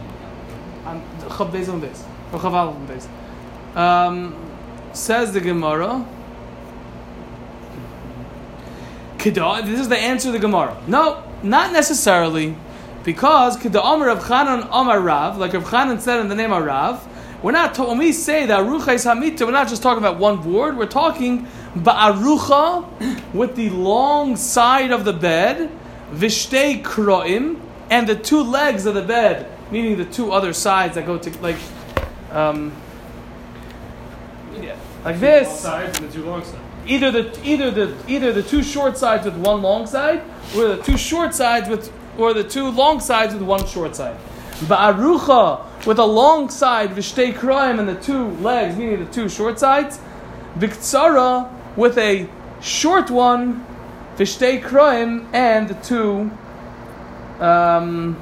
On 0.85 1.01
Chav 1.29 1.51
Beis 1.51 1.69
on 1.71 1.83
or 2.33 2.39
Chav 2.39 2.53
Aleph. 2.53 3.77
Um, 3.77 4.35
says 4.93 5.31
the 5.33 5.41
Gemara. 5.41 6.05
This 9.17 9.79
is 9.79 9.87
the 9.87 9.97
answer 9.97 10.27
to 10.27 10.31
the 10.33 10.39
Gemara. 10.39 10.75
No, 10.85 11.23
not 11.43 11.71
necessarily, 11.71 12.57
because 13.05 13.55
Kida 13.55 13.79
Amar 13.81 14.07
Rav 14.07 14.23
Chanan 14.25 14.67
Amar 14.69 14.99
Rav, 14.99 15.37
like 15.37 15.53
Rav 15.53 15.63
Chanan 15.63 16.01
said 16.01 16.19
in 16.19 16.27
the 16.27 16.35
name 16.35 16.51
of 16.51 16.65
Rav, 16.65 17.07
we're 17.41 17.53
not 17.53 17.77
when 17.77 17.97
we 17.97 18.11
say 18.11 18.45
that 18.45 18.59
Arucha 18.59 18.95
is 18.95 19.05
Hamita, 19.05 19.45
we're 19.45 19.51
not 19.51 19.69
just 19.69 19.81
talking 19.81 20.03
about 20.03 20.17
one 20.17 20.41
board. 20.41 20.77
We're 20.77 20.87
talking 20.87 21.47
Ba'arucha 21.75 23.33
with 23.33 23.55
the 23.55 23.69
long 23.69 24.35
side 24.35 24.91
of 24.91 25.05
the 25.05 25.13
bed, 25.13 25.69
Vishtei 26.13 26.81
Kroim, 26.83 27.59
and 27.89 28.07
the 28.07 28.15
two 28.15 28.41
legs 28.41 28.85
of 28.85 28.95
the 28.95 29.01
bed, 29.01 29.49
meaning 29.71 29.97
the 29.97 30.05
two 30.05 30.31
other 30.31 30.53
sides 30.53 30.95
that 30.95 31.05
go 31.05 31.17
to 31.17 31.29
like, 31.41 31.57
um, 32.31 32.71
yeah, 34.59 34.75
like 35.03 35.19
this 35.19 35.59
sides 35.59 35.99
and 35.99 36.09
the 36.09 36.13
two 36.13 36.23
long 36.25 36.43
sides. 36.43 36.57
either 36.85 37.11
the 37.11 37.39
either 37.43 37.71
the 37.71 37.95
either 38.07 38.31
the 38.31 38.43
two 38.43 38.63
short 38.63 38.97
sides 38.97 39.25
with 39.25 39.35
one 39.35 39.61
long 39.61 39.85
side, 39.85 40.21
or 40.55 40.67
the 40.67 40.81
two 40.83 40.97
short 40.97 41.33
sides 41.33 41.69
with 41.69 41.91
or 42.17 42.33
the 42.33 42.43
two 42.43 42.69
long 42.69 42.99
sides 42.99 43.33
with 43.33 43.43
one 43.43 43.65
short 43.67 43.95
side. 43.95 44.17
Ba'arucha 44.65 45.85
with 45.85 45.99
a 45.99 46.05
long 46.05 46.49
side, 46.49 46.91
v'shtei 46.91 47.33
kroim, 47.33 47.79
and 47.79 47.89
the 47.89 47.95
two 47.95 48.29
legs, 48.37 48.77
meaning 48.77 49.03
the 49.03 49.11
two 49.11 49.27
short 49.27 49.59
sides. 49.59 49.99
Biktsara 50.57 51.49
with 51.75 51.97
a 51.97 52.29
short 52.61 53.09
one, 53.09 53.65
v'shtei 54.17 54.61
kroim, 54.61 55.27
and 55.33 55.69
the 55.69 55.75
two 55.75 56.31
um, 57.43 58.17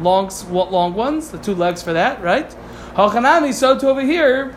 long 0.00 0.30
long 0.50 0.94
ones, 0.94 1.30
the 1.30 1.38
two 1.38 1.54
legs 1.54 1.82
for 1.82 1.92
that, 1.92 2.22
right? 2.22 2.54
Hachanami, 2.94 3.52
so 3.54 3.78
to 3.78 3.88
over 3.88 4.00
here, 4.00 4.56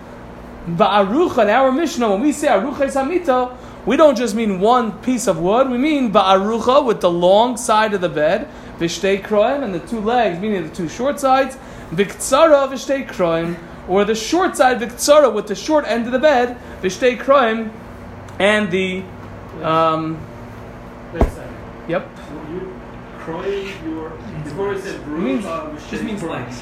Ba'arucha, 0.68 1.44
in 1.44 1.50
our 1.50 1.72
Mishnah, 1.72 2.10
when 2.10 2.22
we 2.22 2.32
say 2.32 2.48
Arucha 2.48 2.90
Samita, 2.90 3.56
we 3.86 3.98
don't 3.98 4.18
just 4.18 4.34
mean 4.34 4.60
one 4.60 4.94
piece 5.02 5.28
of 5.28 5.40
wood, 5.40 5.70
we 5.70 5.78
mean 5.78 6.12
Ba'arucha 6.12 6.86
with 6.86 7.02
the 7.02 7.12
long 7.12 7.58
side 7.58 7.94
of 7.94 8.02
the 8.02 8.10
bed, 8.10 8.48
Vishtei 8.80 9.22
Kroim, 9.22 9.64
and 9.64 9.74
the 9.74 9.80
two 9.82 10.00
legs, 10.00 10.40
meaning 10.40 10.64
the 10.64 10.74
two 10.74 10.88
short 10.88 11.20
sides, 11.20 11.58
Viktsara 11.92 12.68
Vishtei 12.70 13.08
Kroim, 13.08 13.58
or 13.88 14.06
the 14.06 14.16
short 14.16 14.56
side 14.56 14.80
Viktsara 14.80 15.34
with 15.34 15.48
the 15.48 15.56
short 15.56 15.86
end 15.86 16.06
of 16.06 16.12
the 16.12 16.20
bed, 16.20 16.58
Vishtei 16.82 17.18
Kroim, 17.18 17.72
and 18.40 18.72
the, 18.72 19.04
um, 19.62 20.18
Wait 21.14 21.22
a 21.22 21.30
second. 21.30 21.56
yep, 21.88 22.08
You, 22.52 22.74
Croy, 23.20 23.72
your. 23.86 24.10
Before 24.44 24.74
it 24.74 24.82
said 24.82 25.04
brood, 25.06 25.20
means- 25.24 25.46
uh, 25.46 25.80
Just 25.90 26.04
means 26.04 26.24
legs. 26.24 26.62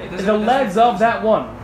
It 0.00 0.10
the 0.18 0.32
legs 0.38 0.76
of 0.78 0.98
that 1.00 1.22
one. 1.22 1.56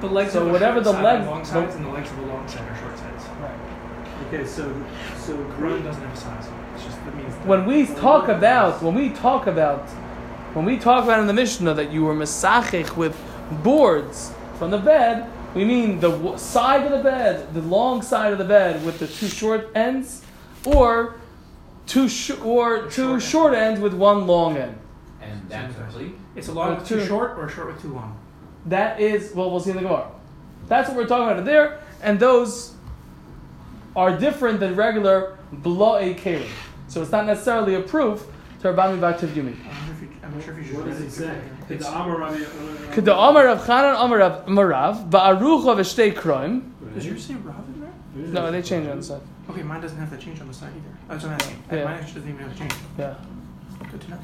The 0.00 0.06
legs 0.08 0.32
So 0.32 0.44
of 0.46 0.52
whatever 0.52 0.80
the 0.80 0.92
legs- 0.92 1.26
long 1.26 1.44
sides 1.44 1.74
and 1.76 1.84
the 1.84 1.90
legs 1.90 2.10
of 2.10 2.16
the 2.16 2.26
long 2.26 2.48
side 2.48 2.62
are 2.62 2.76
short 2.76 2.98
sides. 2.98 3.24
Right. 3.40 3.50
Okay, 4.28 4.46
so 4.46 4.72
so 5.18 5.36
Crown 5.56 5.82
doesn't 5.84 6.02
have 6.02 6.14
a 6.14 6.16
size. 6.16 6.48
It's 6.74 6.84
just 6.84 7.04
that 7.04 7.14
means 7.16 7.34
when 7.46 7.66
we 7.66 7.86
talk 7.86 8.28
about 8.28 8.82
when 8.82 8.94
we 8.94 9.10
talk 9.10 9.46
about 9.46 9.80
when 10.54 10.64
we 10.64 10.78
talk 10.78 11.04
about 11.04 11.20
in 11.20 11.26
the 11.26 11.32
Mishnah 11.34 11.74
that 11.74 11.92
you 11.92 12.04
were 12.04 12.14
mesachich 12.14 12.96
with 12.96 13.16
boards 13.62 14.32
from 14.58 14.70
the 14.70 14.78
bed, 14.78 15.26
we 15.54 15.64
mean 15.64 16.00
the 16.00 16.36
side 16.36 16.84
of 16.86 16.92
the 16.92 17.02
bed, 17.02 17.52
the 17.54 17.60
long 17.62 18.02
side 18.02 18.32
of 18.32 18.38
the 18.38 18.44
bed 18.44 18.84
with 18.84 18.98
the 18.98 19.06
two 19.06 19.28
short 19.28 19.70
ends, 19.74 20.24
or 20.64 21.14
two 21.86 22.08
sh- 22.08 22.38
or 22.42 22.88
two 22.90 23.20
short 23.20 23.54
ends 23.54 23.80
with 23.80 23.94
one 23.94 24.26
long 24.26 24.56
end. 24.56 24.78
And 25.20 25.48
that's 25.48 25.74
complete. 25.76 26.14
it's 26.36 26.48
a 26.48 26.52
long 26.52 26.72
Or 26.72 26.74
with 26.76 26.88
too 26.88 27.00
two- 27.00 27.06
short 27.06 27.38
or 27.38 27.48
short 27.48 27.68
with 27.68 27.82
too 27.82 27.92
long. 27.92 28.16
that 28.66 29.00
is 29.00 29.34
well, 29.34 29.50
we'll 29.50 29.60
see 29.60 29.70
in 29.70 29.76
the 29.76 29.82
Gemara. 29.82 30.06
That's 30.68 30.88
what 30.88 30.96
we're 30.96 31.06
talking 31.06 31.30
about 31.32 31.44
there, 31.44 31.80
and 32.02 32.18
those 32.18 32.72
are 33.94 34.16
different 34.16 34.60
than 34.60 34.74
regular 34.74 35.36
blo'e 35.52 36.14
kelim. 36.18 36.48
So 36.88 37.02
it's 37.02 37.12
not 37.12 37.26
necessarily 37.26 37.74
a 37.74 37.80
proof 37.80 38.24
to 38.62 38.72
Rabbi 38.72 38.96
Batav 38.96 39.28
Yumi. 39.34 39.56
I'm 40.32 40.38
not 40.38 40.44
sure 40.44 40.58
if 40.58 40.66
you, 40.66 40.78
I'm 40.78 40.84
sure 40.84 40.92
if 40.92 40.98
you 40.98 41.02
What 41.02 41.12
should 41.12 41.22
read 41.22 41.30
it 41.30 41.68
say? 41.68 41.76
The 41.76 41.88
Amar 41.88 42.18
Rabbi- 42.18 42.92
Could 42.94 43.04
the 43.04 43.14
Amar 43.16 43.48
of 43.48 43.60
Chanan 43.60 44.02
Amar 44.02 44.20
of 44.22 44.46
Marav 44.46 45.10
ba'arucha 45.10 45.76
v'shtei 45.76 46.14
kroim? 46.14 46.70
Does 46.94 47.06
yours 47.06 47.24
say 47.26 47.34
Rav 47.34 47.56
in 47.68 47.80
there? 47.80 47.92
No, 48.42 48.50
they 48.50 48.62
changed 48.62 48.88
on 48.90 48.96
the 48.98 49.02
side. 49.02 49.20
Okay, 49.50 49.62
mine 49.62 49.80
doesn't 49.82 49.98
have 49.98 50.10
that 50.10 50.20
change 50.20 50.40
on 50.40 50.48
the 50.48 50.54
side 50.54 50.70
either. 50.74 50.96
That's 51.08 51.24
what 51.24 51.32
I'm 51.32 51.34
asking. 51.40 51.62
Yeah. 51.70 51.84
Mine 51.84 51.94
actually 52.00 52.14
doesn't 52.20 52.28
even 52.30 52.42
have 52.48 52.56
a 52.56 52.58
change. 52.58 52.74
Yeah. 52.98 53.14
Good 53.90 54.00
to 54.00 54.10
know. 54.10 54.18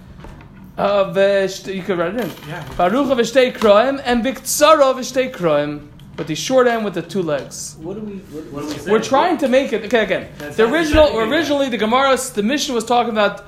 Uh, 0.78 1.12
v'sht- 1.12 1.74
you 1.74 1.82
could 1.82 1.98
write 1.98 2.14
it 2.14 2.20
in. 2.20 2.30
Yeah. 2.48 2.66
Baruch 2.78 3.06
v'shtei 3.18 3.52
kroim 3.52 4.00
and 4.04 4.24
biktsara 4.24 4.94
v'shtei 4.94 5.30
kroim. 5.30 5.88
With 6.16 6.26
the 6.26 6.34
short 6.34 6.66
end 6.66 6.84
with 6.84 6.94
the 6.94 7.02
two 7.02 7.22
legs. 7.22 7.76
What 7.80 7.94
do 7.94 8.00
we? 8.00 8.14
What, 8.14 8.44
What 8.52 8.60
do 8.62 8.66
we 8.68 8.74
say? 8.74 8.90
We're 8.90 9.02
trying 9.02 9.38
to 9.38 9.46
make 9.46 9.72
it 9.72 9.84
okay 9.84 10.02
again. 10.02 10.28
That's 10.38 10.56
The 10.56 10.64
original, 10.68 11.16
originally, 11.20 11.68
the 11.68 11.76
Gemara, 11.78 12.16
the 12.34 12.42
Mishnah 12.42 12.74
was 12.74 12.84
talking 12.84 13.12
about 13.12 13.44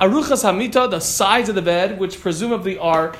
aruchas 0.00 0.44
hamita, 0.44 0.90
the 0.90 1.00
sides 1.00 1.48
of 1.48 1.54
the 1.54 1.62
bed, 1.62 1.98
which 1.98 2.20
presumably 2.20 2.78
are 2.78 3.14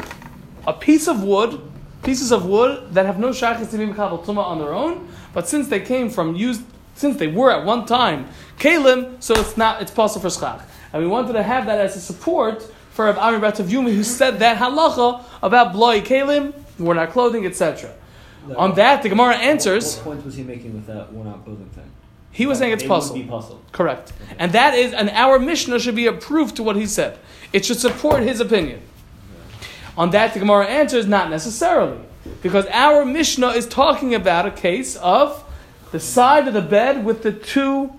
a 0.66 0.72
piece 0.72 1.08
of 1.08 1.22
wood, 1.22 1.60
pieces 2.02 2.32
of 2.32 2.46
wood 2.46 2.92
that 2.94 3.06
have 3.06 3.18
no 3.18 3.30
shaykhis 3.30 3.70
to 3.70 3.78
be 3.78 3.86
tuma 3.86 4.44
on 4.44 4.58
their 4.58 4.72
own, 4.72 5.08
but 5.32 5.48
since 5.48 5.68
they 5.68 5.80
came 5.80 6.10
from 6.10 6.34
used, 6.34 6.62
since 6.94 7.16
they 7.16 7.26
were 7.26 7.50
at 7.50 7.64
one 7.64 7.86
time 7.86 8.28
kalim, 8.58 9.22
so 9.22 9.34
it's 9.34 9.56
not, 9.56 9.82
it's 9.82 9.90
possible 9.90 10.28
for 10.28 10.38
schach. 10.38 10.62
And 10.92 11.02
we 11.02 11.08
wanted 11.08 11.32
to 11.32 11.42
have 11.42 11.66
that 11.66 11.78
as 11.78 11.96
a 11.96 12.00
support 12.00 12.62
for 12.90 13.06
Rav 13.06 13.18
Amir 13.18 13.40
Batav 13.40 13.68
Yumi, 13.68 13.94
who 13.94 14.04
said 14.04 14.38
that 14.38 14.58
halacha 14.58 15.24
about 15.42 15.72
bloy 15.72 16.00
kalim, 16.00 16.54
we're 16.78 16.94
not 16.94 17.10
clothing, 17.10 17.46
etc. 17.46 17.92
On 18.56 18.74
that, 18.74 19.02
the 19.02 19.08
Gemara 19.08 19.36
answers. 19.36 19.96
What, 19.96 20.04
point 20.04 20.24
was 20.24 20.34
he 20.36 20.42
making 20.42 20.74
with 20.74 20.86
that 20.86 21.08
out 21.08 21.44
clothing 21.44 21.70
thing? 21.70 21.90
He 22.34 22.46
was 22.46 22.58
saying 22.58 22.72
it's 22.72 22.82
It 22.82 22.88
puzzle. 22.88 23.16
would 23.16 23.28
be. 23.28 23.72
Correct. 23.72 24.12
And 24.38 24.52
that 24.52 24.74
is, 24.74 24.92
and 24.92 25.08
our 25.10 25.38
Mishnah 25.38 25.78
should 25.78 25.94
be 25.94 26.06
a 26.06 26.12
proof 26.12 26.52
to 26.54 26.62
what 26.62 26.76
he 26.76 26.84
said. 26.86 27.18
It 27.52 27.64
should 27.64 27.78
support 27.78 28.22
his 28.24 28.40
opinion. 28.40 28.82
On 29.96 30.10
that, 30.10 30.34
the 30.34 30.40
Gemara 30.40 30.66
answers, 30.66 31.06
not 31.06 31.30
necessarily. 31.30 31.98
Because 32.42 32.66
our 32.72 33.04
Mishnah 33.04 33.48
is 33.50 33.66
talking 33.66 34.14
about 34.14 34.46
a 34.46 34.50
case 34.50 34.96
of 34.96 35.44
the 35.92 36.00
side 36.00 36.48
of 36.48 36.54
the 36.54 36.60
bed 36.60 37.04
with 37.04 37.22
the 37.22 37.30
two, 37.32 37.92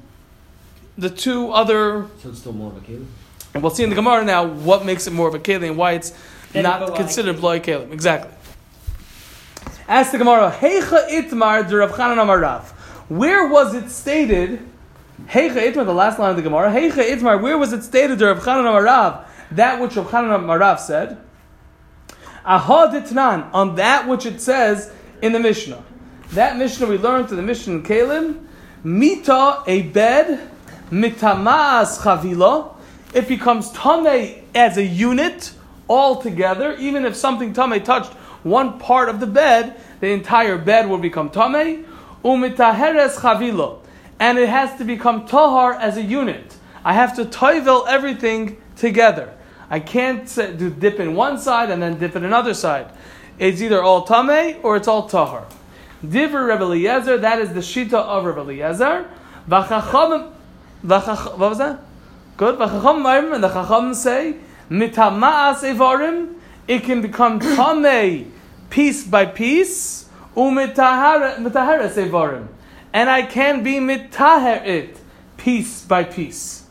the 0.97 1.09
two 1.09 1.51
other, 1.51 2.07
So 2.21 2.29
it's 2.29 2.39
still 2.39 2.51
more 2.51 2.71
of 2.71 2.77
a 2.77 2.81
kid. 2.81 3.05
and 3.53 3.63
we'll 3.63 3.73
see 3.73 3.83
in 3.83 3.89
the 3.89 3.95
Gemara 3.95 4.25
now 4.25 4.45
what 4.45 4.85
makes 4.85 5.07
it 5.07 5.13
more 5.13 5.29
of 5.29 5.35
a 5.35 5.39
kelim 5.39 5.67
and 5.69 5.77
why 5.77 5.93
it's 5.93 6.11
Then 6.51 6.63
not 6.63 6.85
bloy 6.87 6.95
considered 6.97 7.37
bloy 7.39 7.59
kelim. 7.61 7.93
Exactly. 7.93 8.31
Ask 9.87 10.11
the 10.11 10.17
Gemara, 10.17 10.51
Heicha 10.59 11.07
itmar 11.09 11.69
de 11.69 11.77
Rav 11.77 11.91
Chanan 11.91 12.21
Amar 12.21 12.39
Rav. 12.39 12.73
Where 13.07 13.47
was 13.47 13.75
it 13.75 13.89
stated? 13.89 14.67
Heicha 15.27 15.71
itmar, 15.71 15.85
the 15.85 15.93
last 15.93 16.19
line 16.19 16.31
of 16.31 16.35
the 16.35 16.41
Gemara. 16.41 16.71
Heicha 16.71 17.03
itmar, 17.03 17.41
where 17.41 17.57
was 17.57 17.71
it 17.71 17.83
stated 17.83 18.19
to 18.19 18.25
Rav 18.25 18.39
Chanan 18.39 18.61
Amar 18.61 18.83
Rav? 18.83 19.31
That 19.51 19.79
which 19.79 19.95
Rav 19.95 20.07
Chanan 20.07 20.35
Amar 20.35 20.59
Rav 20.59 20.79
said. 20.79 21.19
Aha 22.43 22.91
ditnan, 22.91 23.49
on 23.53 23.75
that 23.75 24.07
which 24.07 24.25
it 24.25 24.41
says 24.41 24.91
in 25.21 25.31
the 25.33 25.39
Mishnah. 25.39 25.83
That 26.31 26.57
Mishnah 26.57 26.87
we 26.87 26.97
learned 26.97 27.29
to 27.29 27.35
the 27.35 27.41
Mishnah 27.41 27.75
in 27.75 27.83
Kalim. 27.83 28.45
Mita, 28.83 29.63
a 29.65 29.83
bed, 29.83 30.49
mitamas 30.91 31.99
chavila. 31.99 32.75
It 33.13 33.27
becomes 33.27 33.71
tame 33.71 34.43
as 34.53 34.77
a 34.77 34.83
unit 34.83 35.53
all 35.87 36.21
together. 36.21 36.75
Even 36.77 37.05
if 37.05 37.15
something 37.15 37.53
tame 37.53 37.81
touched 37.83 38.13
one 38.43 38.79
part 38.79 39.09
of 39.09 39.19
the 39.19 39.27
bed, 39.27 39.79
the 40.01 40.09
entire 40.09 40.57
bed 40.57 40.89
will 40.89 40.97
become 40.97 41.29
tame. 41.29 41.85
Umitaheres 42.25 43.15
chavila. 43.17 43.79
And 44.19 44.37
it 44.37 44.49
has 44.49 44.77
to 44.79 44.83
become 44.83 45.25
tahar 45.27 45.73
as 45.73 45.95
a 45.95 46.01
unit. 46.01 46.57
I 46.83 46.93
have 46.93 47.15
to 47.17 47.25
toivel 47.25 47.87
everything 47.87 48.57
together. 48.75 49.33
I 49.69 49.79
can't 49.79 50.27
do 50.35 50.69
dip 50.69 50.99
in 50.99 51.15
one 51.15 51.37
side 51.37 51.69
and 51.69 51.81
then 51.81 51.97
dip 51.99 52.15
in 52.15 52.23
another 52.25 52.53
side. 52.53 52.91
It's 53.37 53.61
either 53.61 53.81
all 53.81 54.03
tame 54.03 54.57
or 54.63 54.75
it's 54.75 54.87
all 54.87 55.07
tahar. 55.07 55.45
Divr 56.03 56.47
Rebbe 56.47 57.17
that 57.19 57.39
is 57.39 57.53
the 57.53 57.59
shita 57.59 57.93
of 57.93 58.25
Rebbe 58.25 58.41
Eliezer. 58.41 59.05
V'chacham, 59.49 60.31
v'chach, 60.83 61.37
what 61.37 61.49
was 61.49 61.57
that? 61.59 61.79
Good. 62.37 62.57
V'chacham 62.57 63.01
ma'arim, 63.03 63.33
and 63.35 63.43
the 63.43 63.49
chacham 63.49 63.93
say, 63.93 64.35
it 66.67 66.83
can 66.83 67.01
become 67.01 67.39
tame 67.39 68.33
piece 68.69 69.03
by 69.05 69.25
piece, 69.25 70.04
And 72.93 73.09
I 73.09 73.21
can 73.23 73.63
be 73.63 73.75
mitaher 73.75 74.65
it 74.65 74.97
piece 75.37 75.83
by 75.83 76.03
piece. 76.03 76.65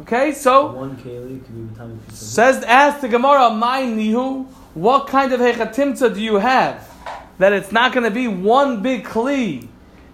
Okay, 0.00 0.32
so 0.32 0.72
One 0.72 0.96
keli 0.98 1.42
could 1.44 1.76
be 1.76 2.06
piece 2.08 2.18
Says, 2.18 2.62
ask 2.64 3.00
the 3.00 3.08
Gemara, 3.08 3.50
my 3.50 3.82
nihu, 3.82 4.46
what 4.74 5.06
kind 5.06 5.32
of 5.32 5.40
hechatimta 5.40 6.14
do 6.14 6.20
you 6.20 6.34
have? 6.34 6.86
That 7.38 7.54
it's 7.54 7.72
not 7.72 7.92
going 7.92 8.04
to 8.04 8.10
be 8.10 8.28
one 8.28 8.82
big 8.82 9.04
kli. 9.04 9.68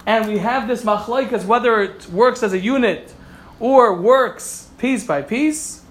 And 0.07 0.29
we 0.29 0.39
have 0.39 0.69
this 0.69 0.85
machlaikas, 0.85 1.45
whether 1.45 1.81
it 1.81 2.09
works 2.09 2.43
as 2.43 2.53
a 2.53 2.59
unit 2.59 3.13
or 3.59 3.95
works 3.95 4.69
piece 4.79 5.05
by 5.05 5.23
piece. 5.23 5.83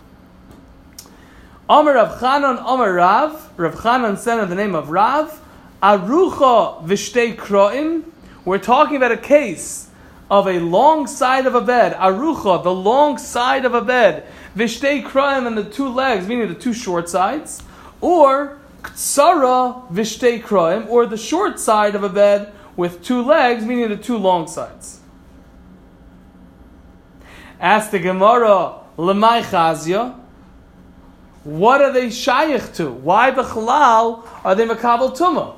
Amar 1.69 1.95
Rav 1.95 2.19
Chanan, 2.19 2.59
Amar 2.59 2.93
Rav. 2.93 3.51
Rav 3.57 3.75
Chanan 3.75 4.17
said 4.17 4.41
in 4.43 4.49
the 4.49 4.55
name 4.55 4.75
of 4.75 4.89
Rav, 4.89 5.40
Arucha 5.81 6.83
v'shtei 6.83 7.35
kroim. 7.35 8.03
We're 8.45 8.59
talking 8.59 8.97
about 8.97 9.11
a 9.11 9.17
case 9.17 9.89
of 10.29 10.47
a 10.47 10.59
long 10.59 11.07
side 11.07 11.45
of 11.47 11.55
a 11.55 11.61
bed. 11.61 11.93
Arucha, 11.95 12.63
the 12.63 12.73
long 12.73 13.17
side 13.17 13.65
of 13.65 13.73
a 13.73 13.81
bed. 13.81 14.25
V'shtei 14.55 15.03
kroim 15.03 15.47
and 15.47 15.57
the 15.57 15.63
two 15.63 15.89
legs, 15.89 16.27
meaning 16.27 16.47
the 16.47 16.55
two 16.55 16.73
short 16.73 17.09
sides. 17.09 17.63
Or 17.99 18.59
ktsara 18.83 19.91
v'shtei 19.91 20.41
kroim, 20.41 20.87
or 20.87 21.07
the 21.07 21.17
short 21.17 21.59
side 21.59 21.95
of 21.95 22.03
a 22.03 22.09
bed 22.09 22.53
with 22.75 23.03
two 23.03 23.23
legs, 23.23 23.65
meaning 23.65 23.89
the 23.89 23.97
two 23.97 24.17
long 24.17 24.47
sides. 24.47 24.99
Ask 27.59 27.91
the 27.91 27.99
Gemara, 27.99 28.79
Lemai 28.97 29.43
Chazia, 29.43 30.15
what 31.43 31.81
are 31.81 31.91
they 31.91 32.11
shaykh 32.11 32.73
to? 32.73 32.91
Why 32.91 33.31
bechlal 33.31 34.27
are 34.43 34.55
they 34.55 34.67
makabel 34.67 35.15
tuma? 35.15 35.55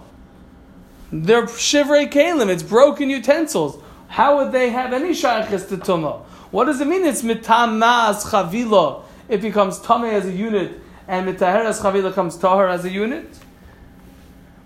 They're 1.13 1.45
shivrei 1.45 2.11
kalim. 2.11 2.49
It's 2.49 2.63
broken 2.63 3.07
utensils. 3.09 3.77
How 4.07 4.37
would 4.37 4.51
they 4.51 4.69
have 4.69 4.93
any 4.93 5.11
shaykhis 5.11 5.69
to 5.69 5.77
tuma? 5.77 6.23
What 6.49 6.65
does 6.65 6.81
it 6.81 6.87
mean? 6.87 7.05
It's 7.05 7.21
mitamaz 7.21 8.23
chavila. 8.31 9.03
It 9.29 9.39
becomes 9.39 9.79
tame 9.79 10.05
as 10.05 10.25
a 10.25 10.31
unit, 10.31 10.81
and 11.07 11.27
mitaheres 11.27 11.81
chavila 11.81 12.13
comes 12.13 12.35
tahar 12.35 12.67
as 12.67 12.83
a 12.85 12.89
unit. 12.89 13.29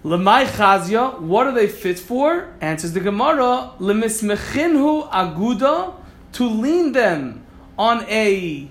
Lemai 0.06 0.46
chazia. 0.46 1.20
What 1.20 1.48
are 1.48 1.54
they 1.54 1.68
fit 1.68 2.00
for? 2.00 2.54
Answers 2.62 2.94
the 2.94 3.02
Gemara. 3.02 3.74
Lemismechinhu 3.80 5.10
aguda 5.10 5.96
to 6.32 6.48
lean 6.48 6.94
them 6.94 7.46
on 7.78 8.06
a 8.08 8.70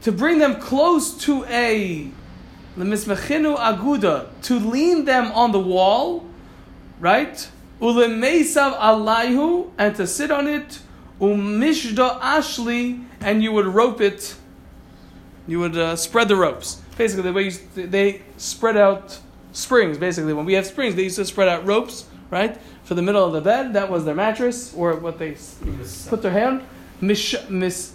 to 0.00 0.12
bring 0.12 0.38
them 0.38 0.58
close 0.58 1.16
to 1.18 1.44
a 1.44 2.10
lemismechinu 2.78 3.56
aguda 3.58 4.28
to 4.42 4.58
lean 4.58 5.04
them 5.04 5.30
on 5.32 5.52
the 5.52 5.60
wall, 5.60 6.24
right? 7.02 7.50
Ulemeisav 7.80 8.78
alayhu 8.78 9.70
and 9.76 9.94
to 9.96 10.06
sit 10.06 10.30
on 10.30 10.46
it. 10.46 10.78
Umishda 11.20 12.20
ashli 12.20 13.04
and 13.20 13.42
you 13.42 13.52
would 13.52 13.66
rope 13.66 14.00
it. 14.00 14.36
You 15.46 15.58
would 15.58 15.76
uh, 15.76 15.96
spread 15.96 16.28
the 16.28 16.36
ropes. 16.36 16.80
Basically, 16.96 17.24
the 17.24 17.32
way 17.32 17.42
you, 17.42 17.86
they 17.88 18.22
spread 18.36 18.76
out 18.76 19.18
springs. 19.52 19.98
Basically, 19.98 20.32
when 20.32 20.46
we 20.46 20.54
have 20.54 20.64
springs, 20.64 20.94
they 20.94 21.02
used 21.02 21.16
to 21.16 21.24
spread 21.24 21.48
out 21.48 21.66
ropes, 21.66 22.06
right, 22.30 22.56
for 22.84 22.94
the 22.94 23.02
middle 23.02 23.24
of 23.24 23.32
the 23.32 23.40
bed. 23.40 23.72
That 23.72 23.90
was 23.90 24.04
their 24.04 24.14
mattress 24.14 24.72
or 24.74 24.94
what 24.96 25.18
they 25.18 25.36
put 26.08 26.22
their 26.22 26.30
hand. 26.30 26.62
Mish, 27.00 27.34
mis, 27.48 27.94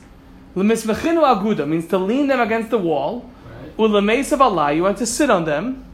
aguda 0.56 1.66
means 1.66 1.88
to 1.88 1.98
lean 1.98 2.28
them 2.28 2.42
against 2.42 2.72
the 2.72 2.78
wall. 2.78 3.30
Ulemesav 3.78 4.40
alayu 4.40 4.90
and 4.90 4.98
to 4.98 5.06
sit 5.06 5.30
on 5.30 5.46
them. 5.46 5.86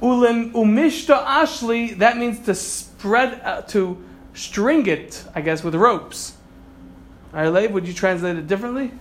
Ulem 0.00 0.52
umishta 0.52 1.24
ashli 1.24 1.98
that 1.98 2.16
means 2.16 2.38
to 2.40 2.54
spread 2.54 3.40
uh, 3.42 3.62
to 3.62 4.02
string 4.34 4.86
it, 4.86 5.24
I 5.34 5.40
guess, 5.40 5.64
with 5.64 5.74
ropes. 5.74 6.36
Alright, 7.34 7.72
would 7.72 7.86
you 7.86 7.92
translate 7.92 8.36
it 8.36 8.46
differently? 8.46 8.92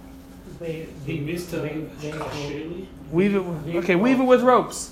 They, 0.60 0.88
missed 1.20 1.54
a 1.54 1.58
they, 1.58 1.86
they. 2.02 2.88
Weave 3.12 3.36
it. 3.36 3.76
Okay, 3.78 3.96
weave 3.96 4.20
it 4.20 4.24
with 4.24 4.42
ropes. 4.42 4.92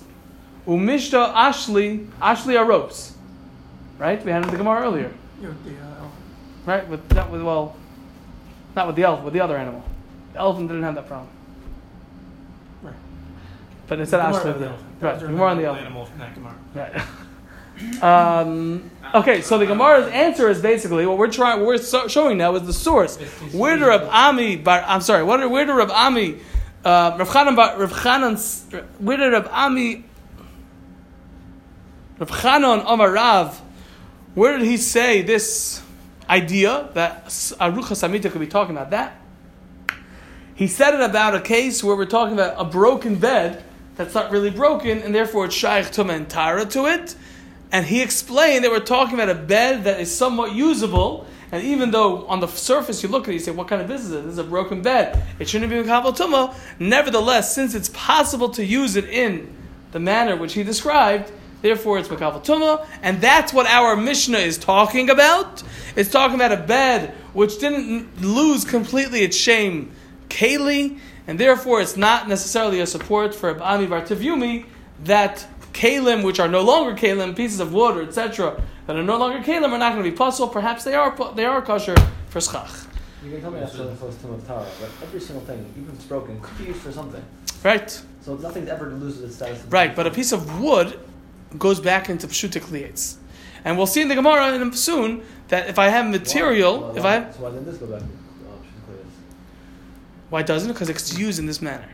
Umishta 0.68 1.34
ashli 1.34 2.08
ashli 2.22 2.58
are 2.60 2.66
ropes, 2.66 3.16
right? 3.98 4.24
We 4.24 4.32
had 4.32 4.44
it 4.44 4.46
in 4.46 4.52
the 4.52 4.58
Gemara 4.58 4.82
earlier, 4.82 5.12
you 5.42 5.48
know, 5.48 5.56
the, 5.64 5.72
uh, 5.72 6.08
right? 6.66 6.88
With 6.88 7.12
not 7.14 7.32
with 7.32 7.42
well, 7.42 7.76
not 8.76 8.88
with 8.88 8.96
the 8.96 9.04
elf, 9.04 9.24
with 9.24 9.34
the 9.34 9.42
other 9.42 9.58
animal. 9.58 9.84
The 10.34 10.40
elephant 10.40 10.70
didn't 10.70 10.84
have 10.84 10.96
that 10.96 11.08
problem. 11.08 11.30
But 13.88 14.00
it 14.00 14.08
said 14.08 14.22
Gemara 14.22 14.34
ashli. 14.34 14.46
of 14.46 14.54
the 14.54 14.60
there. 14.60 14.70
elephant. 14.70 15.02
Right, 15.02 15.16
are 15.24 15.28
Gemara 15.28 15.50
on 15.50 15.58
the 15.58 15.62
the 15.64 15.68
elephant. 15.68 15.86
animal, 15.88 16.10
not 16.18 16.34
Gemara. 16.34 16.56
Right. 16.74 17.02
Um, 18.02 18.90
okay, 19.14 19.42
so 19.42 19.58
the 19.58 19.66
Gemara's 19.66 20.08
answer 20.08 20.50
is 20.50 20.62
basically 20.62 21.06
what 21.06 21.18
we're 21.18 21.30
trying. 21.30 21.60
What 21.60 21.68
we're 21.68 21.78
so, 21.78 22.08
showing 22.08 22.38
now 22.38 22.56
is 22.56 22.66
the 22.66 22.72
source. 22.72 23.18
Where 23.52 23.76
did 23.78 23.86
Rav 23.86 24.04
Ami? 24.04 24.56
Bar, 24.56 24.84
I'm 24.88 25.02
sorry. 25.02 25.24
What? 25.24 25.50
Where 25.50 25.66
did 25.66 25.74
Rav 25.74 25.92
Ami? 25.92 26.40
Uh, 26.86 27.18
Rav 27.20 27.28
Chanan, 27.28 27.58
Rav 27.58 28.90
where 29.00 29.18
did 29.18 29.34
Rav 29.34 29.48
Ami? 29.48 30.06
Rav 32.18 32.30
Chanan 32.30 32.84
Amar 32.88 33.12
Rav. 33.12 33.62
Where 34.36 34.58
did 34.58 34.66
he 34.66 34.78
say 34.78 35.22
this 35.22 35.82
idea 36.30 36.90
that 36.94 37.26
Arucha 37.26 37.92
Samita 37.92 38.32
could 38.32 38.40
be 38.40 38.48
talking 38.48 38.76
about 38.76 38.92
that? 38.92 39.20
He 40.54 40.68
said 40.68 40.94
it 40.94 41.02
about 41.02 41.36
a 41.36 41.42
case 41.42 41.84
where 41.84 41.96
we're 41.98 42.06
talking 42.06 42.34
about 42.34 42.56
a 42.58 42.64
broken 42.64 43.18
bed 43.18 43.64
that's 43.96 44.14
not 44.14 44.32
really 44.32 44.50
broken, 44.50 45.02
and 45.02 45.14
therefore 45.14 45.46
it's 45.46 45.56
shaykh 45.56 45.92
tum 45.92 46.10
and 46.10 46.30
tara 46.30 46.66
to 46.66 46.86
it. 46.86 47.16
And 47.72 47.86
he 47.86 48.02
explained 48.02 48.64
that 48.64 48.72
we're 48.72 48.80
talking 48.80 49.16
about 49.16 49.30
a 49.30 49.36
bed 49.36 49.84
that 49.86 50.00
is 50.00 50.16
somewhat 50.16 50.54
usable, 50.54 51.26
and 51.52 51.64
even 51.64 51.92
though 51.92 52.26
on 52.28 52.40
the 52.40 52.48
surface 52.48 53.04
you 53.04 53.10
look 53.10 53.24
at 53.24 53.30
it, 53.30 53.34
you 53.34 53.40
say, 53.40 53.52
"What 53.52 53.68
kind 53.68 53.82
of 53.82 53.88
business 53.88 54.10
is 54.10 54.16
it? 54.16 54.22
This 54.24 54.34
is 54.34 54.38
a 54.40 54.44
broken 54.44 54.82
bed. 54.82 55.22
It 55.40 55.50
shouldn't 55.50 55.72
be 55.72 55.84
kabel 55.84 56.14
tuma." 56.14 56.54
Nevertheless, 56.80 57.54
since 57.54 57.74
it's 57.74 57.90
possible 57.90 58.50
to 58.50 58.64
use 58.64 58.96
it 58.96 59.06
in 59.06 59.48
the 59.92 60.00
manner 60.00 60.36
which 60.36 60.54
he 60.54 60.64
described, 60.64 61.32
therefore 61.62 61.98
it's 61.98 62.10
makabel 62.10 62.44
tuma, 62.44 62.86
and 63.02 63.22
that's 63.22 63.54
what 63.54 63.66
our 63.68 63.96
Mishnah 63.96 64.40
is 64.40 64.58
talking 64.58 65.10
about. 65.10 65.64
It's 65.96 66.10
talking 66.10 66.36
about 66.36 66.52
a 66.52 66.58
bed 66.58 67.14
which 67.34 67.60
didn't 67.60 68.22
lose 68.22 68.66
completely 68.66 69.22
its 69.22 69.38
shame 69.38 69.92
keli, 70.30 71.00
and 71.28 71.40
therefore 71.40 71.82
it's 71.82 71.98
not 71.98 72.28
necessarily 72.28 72.80
a 72.82 72.88
support 72.88 73.34
for 73.36 73.62
Ami 73.62 73.86
Bar 73.88 74.02
Tavyumi 74.02 74.66
that 75.04 75.46
kalim, 75.74 76.24
which 76.24 76.40
are 76.40 76.48
no 76.48 76.62
longer 76.62 76.94
kalim, 76.96 77.36
pieces 77.36 77.60
of 77.60 77.74
wood 77.74 77.98
or 77.98 78.02
etc., 78.04 78.62
that 78.88 78.96
are 78.96 79.04
no 79.04 79.18
longer 79.18 79.40
kalim, 79.40 79.72
are 79.72 79.78
not 79.78 79.94
going 79.94 80.04
to 80.04 80.10
be 80.10 80.16
puzzle. 80.16 80.48
Perhaps 80.48 80.84
they 80.84 80.94
are 80.94 81.12
pu- 81.12 81.34
they 81.36 81.46
are 81.46 81.62
kosher 81.62 81.96
for 82.30 82.40
schach. 82.40 82.70
You 83.24 83.32
can 83.32 83.42
tell 83.42 83.52
me 83.52 83.60
that's 83.60 83.74
the 83.74 83.96
first 83.96 84.22
tomb 84.22 84.34
of 84.36 84.46
Tara, 84.46 84.66
but 84.80 84.90
every 85.02 85.20
single 85.20 85.44
thing, 85.46 85.66
even 85.78 85.90
if 85.90 85.96
it's 85.96 86.06
broken, 86.06 86.40
could 86.42 86.58
be 86.60 86.66
used 86.66 86.80
for 86.80 86.92
something. 86.92 87.24
Right, 87.64 87.90
So 88.22 88.36
nothing's 88.36 88.70
ever 88.70 88.92
loses 88.92 89.24
its 89.24 89.36
status. 89.38 89.64
right. 89.70 89.96
But 89.96 90.06
a 90.06 90.12
piece 90.12 90.32
of 90.32 90.62
wood 90.62 91.00
goes 91.58 91.80
back 91.80 92.10
into 92.10 92.28
pshuta 92.28 92.62
kliyates. 92.62 93.16
And 93.64 93.76
we'll 93.78 93.88
see 93.88 94.02
in 94.02 94.08
the 94.10 94.14
Gemara 94.16 94.54
in 94.54 94.72
soon 94.74 95.24
that 95.48 95.68
if 95.68 95.80
I 95.80 95.88
have 95.90 96.06
material, 96.06 96.82
Why- 96.82 96.98
if 96.98 97.04
why- 97.04 97.16
I 97.18 97.32
So 97.32 97.40
why 97.40 97.50
didn't 97.50 97.66
this 97.66 97.78
go 97.78 97.88
back 97.88 98.02
to 98.02 98.06
Shuklayas? 98.06 98.25
Why 100.30 100.42
doesn't 100.44 100.70
it? 100.70 100.74
Because 100.74 100.90
it's 100.90 101.18
used 101.18 101.40
in 101.40 101.46
this 101.46 101.62
manner. 101.62 101.86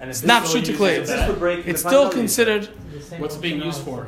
And 0.00 0.08
It's 0.08 0.22
not 0.22 0.42
would- 0.48 0.64
pshuta 0.64 0.68
if 0.70 0.78
kliyates. 0.78 1.06
this 1.06 1.66
It's 1.66 1.80
still 1.80 2.08
considered. 2.10 2.68
What's 3.18 3.36
it 3.36 3.42
being 3.42 3.62
used 3.62 3.82
for? 3.82 4.06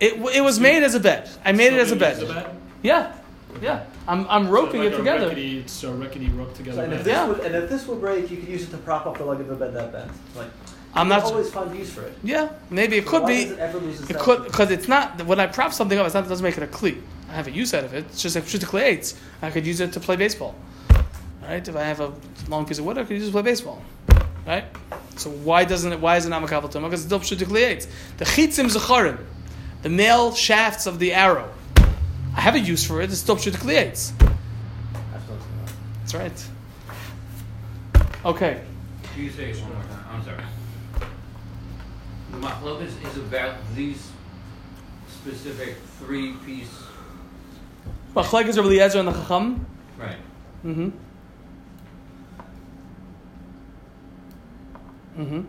It, 0.00 0.14
it 0.34 0.40
was 0.42 0.58
made 0.60 0.82
as 0.82 0.94
a 0.94 1.00
bed. 1.00 1.28
I 1.44 1.52
made 1.52 1.72
it 1.72 1.78
as 1.78 1.92
a 1.92 1.96
bed. 1.96 2.18
used 2.20 2.32
bed? 2.34 2.46
Yeah, 2.82 3.12
yeah. 3.62 3.84
I'm, 4.08 4.26
I'm 4.28 4.48
roping 4.48 4.80
So 4.82 4.84
like 4.84 4.92
it 4.92 4.96
together. 4.96 5.28
Rickety, 5.28 5.64
so 5.66 5.92
rickety 5.92 6.28
rope 6.30 6.50
So, 6.50 6.56
together 6.58 6.82
and 6.84 6.92
if 6.92 7.04
this 7.04 7.12
Yeah. 7.12 7.26
would, 7.26 7.40
and 7.40 7.54
if 7.54 7.70
this 7.70 7.86
would 7.86 8.00
break, 8.00 8.30
you 8.30 8.36
could 8.36 8.48
use 8.48 8.62
it 8.64 8.70
to 8.70 8.76
prop 8.78 9.06
up 9.06 9.16
the 9.18 9.24
leg 9.24 9.40
of 9.40 9.50
a 9.50 9.54
bed 9.56 9.74
that 9.74 9.92
bends. 9.92 10.12
Like 10.36 10.48
I'm 10.94 11.08
not. 11.08 11.22
always 11.24 11.50
find 11.50 11.74
use 11.76 11.90
for 11.90 12.02
it. 12.02 12.14
Yeah, 12.22 12.48
maybe 12.70 12.96
it 12.98 13.04
So 13.04 13.10
could 13.10 13.22
why 13.22 13.28
be. 13.28 13.44
does 13.44 13.52
it 13.52 13.58
ever 13.58 13.78
lose 13.78 14.00
its 14.00 14.10
It 14.10 14.18
could 14.18 14.44
because 14.44 14.70
it's 14.70 14.88
not 14.88 15.24
when 15.26 15.40
I 15.40 15.46
prop 15.46 15.72
something 15.72 15.98
up. 15.98 16.04
It's 16.06 16.14
not 16.14 16.24
it 16.26 16.28
doesn't 16.28 16.44
make 16.44 16.56
it 16.58 16.62
a 16.62 16.66
cleat. 16.66 17.02
I 17.30 17.34
have 17.34 17.46
a 17.48 17.50
use 17.50 17.72
out 17.74 17.84
of 17.84 17.92
it. 17.94 18.04
It's 18.10 18.22
just 18.22 18.34
like 18.36 18.46
shoot 18.46 18.60
the 18.60 18.66
clay 18.66 18.84
eights. 18.90 19.14
I 19.42 19.50
could 19.50 19.66
use 19.66 19.80
it 19.80 19.92
to 19.94 20.00
play 20.00 20.16
baseball. 20.16 20.54
Right? 21.46 21.66
If 21.66 21.76
I 21.76 21.84
have 21.84 22.00
a 22.00 22.12
long 22.48 22.66
piece 22.66 22.78
of 22.78 22.84
wood, 22.84 22.98
I 22.98 23.04
could 23.04 23.20
to 23.20 23.30
play 23.30 23.42
baseball. 23.42 23.80
Right? 24.46 24.64
So 25.16 25.30
why 25.30 25.64
doesn't 25.64 25.92
it? 25.92 26.00
Why 26.00 26.16
is 26.16 26.26
it 26.26 26.30
not 26.30 26.42
makabel 26.42 26.70
tumah? 26.70 26.84
Because 26.84 27.00
it's 27.00 27.06
still 27.06 27.20
shoot 27.20 27.38
the 27.38 27.46
clay 27.46 27.64
eights. 27.64 27.86
The 28.18 28.24
chitzim 28.24 28.66
zacharim, 28.66 29.18
the 29.82 29.88
male 29.88 30.34
shafts 30.34 30.86
of 30.86 30.98
the 30.98 31.12
arrow. 31.12 31.48
I 31.76 32.40
have 32.40 32.54
a 32.54 32.58
use 32.58 32.84
for 32.84 33.00
it. 33.00 33.10
It's 33.10 33.20
still 33.20 33.36
shoot 33.36 33.52
the 33.52 33.58
clay 33.58 33.76
eights. 33.76 34.12
Absolutely 34.20 35.46
not. 35.60 35.72
That's 36.00 36.14
right. 36.14 36.48
Okay. 38.24 38.60
Can 39.04 39.22
you 39.22 39.30
say 39.30 39.50
it 39.50 39.56
one 39.58 39.72
more 39.72 39.82
time? 39.84 40.04
I'm 40.10 40.24
sorry. 40.24 40.44
The 42.32 42.38
machlokas 42.38 43.10
is 43.10 43.16
about 43.18 43.54
these 43.74 44.10
specific 45.08 45.76
three 45.98 46.34
piece. 46.44 46.68
Machlekes 48.14 48.56
Rabbi 48.56 48.68
Eliezer 48.68 48.98
and 48.98 49.08
the 49.08 49.12
Chacham. 49.12 49.66
Right. 49.98 50.16
Mm-hmm. 50.64 50.90
Mm-hmm. 55.16 55.42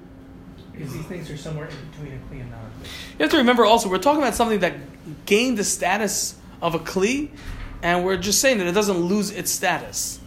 Because 0.71 0.93
these 0.93 1.05
things 1.05 1.29
are 1.31 1.37
somewhere 1.37 1.67
in 1.67 1.75
between 1.91 2.13
a 2.13 2.33
kli 2.33 2.41
and 2.41 2.51
non 2.51 2.59
kli. 2.59 2.85
You 3.17 3.23
have 3.23 3.31
to 3.31 3.37
remember 3.37 3.65
also, 3.65 3.89
we're 3.89 3.97
talking 3.97 4.21
about 4.21 4.35
something 4.35 4.59
that 4.59 4.75
gained 5.25 5.57
the 5.57 5.63
status 5.63 6.35
of 6.61 6.75
a 6.75 6.79
Kli, 6.79 7.29
and 7.81 8.03
we're 8.03 8.17
just 8.17 8.41
saying 8.41 8.57
that 8.59 8.67
it 8.67 8.73
doesn't 8.73 8.97
lose 8.97 9.31
its 9.31 9.51
status. 9.51 10.19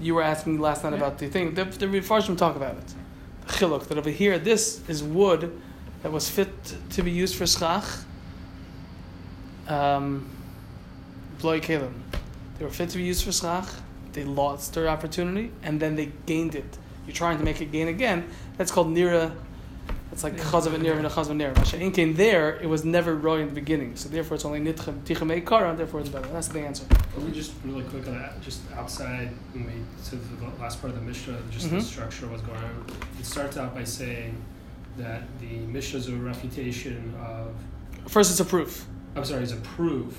You 0.00 0.14
were 0.14 0.22
asking 0.22 0.60
last 0.60 0.84
night 0.84 0.92
about 0.92 1.18
the 1.18 1.28
thing. 1.28 1.54
The, 1.54 1.64
the 1.64 1.86
Mefarshim 1.86 2.36
talk 2.36 2.56
about 2.56 2.76
it. 2.76 2.94
The 3.46 3.52
chiluk, 3.54 3.86
that 3.88 3.98
over 3.98 4.10
here, 4.10 4.38
this 4.38 4.86
is 4.88 5.02
wood 5.02 5.60
that 6.02 6.12
was 6.12 6.28
fit 6.28 6.50
to 6.90 7.02
be 7.02 7.10
used 7.10 7.36
for 7.36 7.46
schach. 7.46 7.84
Um, 9.66 10.28
Bloy. 11.40 11.60
They 11.60 11.80
were 12.60 12.70
fit 12.70 12.90
to 12.90 12.98
be 12.98 13.04
used 13.04 13.24
for 13.24 13.32
schach. 13.32 13.66
They 14.14 14.24
lost 14.24 14.74
their 14.74 14.88
opportunity, 14.88 15.50
and 15.62 15.78
then 15.80 15.96
they 15.96 16.12
gained 16.24 16.54
it. 16.54 16.78
You're 17.06 17.14
trying 17.14 17.36
to 17.38 17.44
make 17.44 17.60
it 17.60 17.70
gain 17.70 17.88
again. 17.88 18.28
That's 18.56 18.70
called 18.70 18.88
nira. 18.88 19.32
It's 20.12 20.22
like 20.22 20.36
chazav 20.36 20.72
and 20.72 20.84
nira 20.84 20.96
and 20.96 21.06
chazav 21.08 21.30
and 21.30 21.40
nira. 21.40 21.54
Masha 21.56 21.76
inkein 21.76 22.14
there, 22.14 22.54
it 22.60 22.68
was 22.68 22.84
never 22.84 23.16
roy 23.16 23.40
in 23.40 23.48
the 23.48 23.54
beginning, 23.54 23.96
so 23.96 24.08
therefore 24.08 24.36
it's 24.36 24.44
only 24.44 24.60
nitchem 24.60 25.00
tichem 25.00 25.42
eikara, 25.42 25.70
and 25.70 25.78
therefore 25.78 26.00
it's 26.00 26.08
better. 26.08 26.28
That's 26.28 26.46
the 26.48 26.60
answer. 26.60 26.84
Let 27.16 27.26
me 27.26 27.32
just 27.32 27.52
really 27.64 27.82
quick 27.82 28.06
on 28.06 28.14
that, 28.14 28.40
just 28.40 28.60
outside 28.76 29.30
when 29.52 29.66
we 29.66 29.72
to 30.10 30.16
the 30.16 30.62
last 30.62 30.80
part 30.80 30.92
of 30.92 31.00
the 31.00 31.04
Mishnah, 31.04 31.36
just 31.50 31.68
the 31.70 31.76
Mhm. 31.76 31.82
structure 31.82 32.28
was 32.28 32.40
going 32.42 32.58
on. 32.58 32.86
It 33.18 33.26
starts 33.26 33.56
out 33.56 33.74
by 33.74 33.82
saying 33.82 34.36
that 34.96 35.22
the 35.40 35.56
Mishnah 35.66 35.98
is 35.98 36.08
a 36.08 36.14
refutation 36.14 37.12
of 37.20 37.48
First, 38.08 38.30
it's 38.30 38.40
a 38.40 38.44
proof. 38.44 38.86
I'm 39.16 39.24
sorry, 39.24 39.42
it's 39.42 39.52
a 39.52 39.56
proof. 39.56 40.16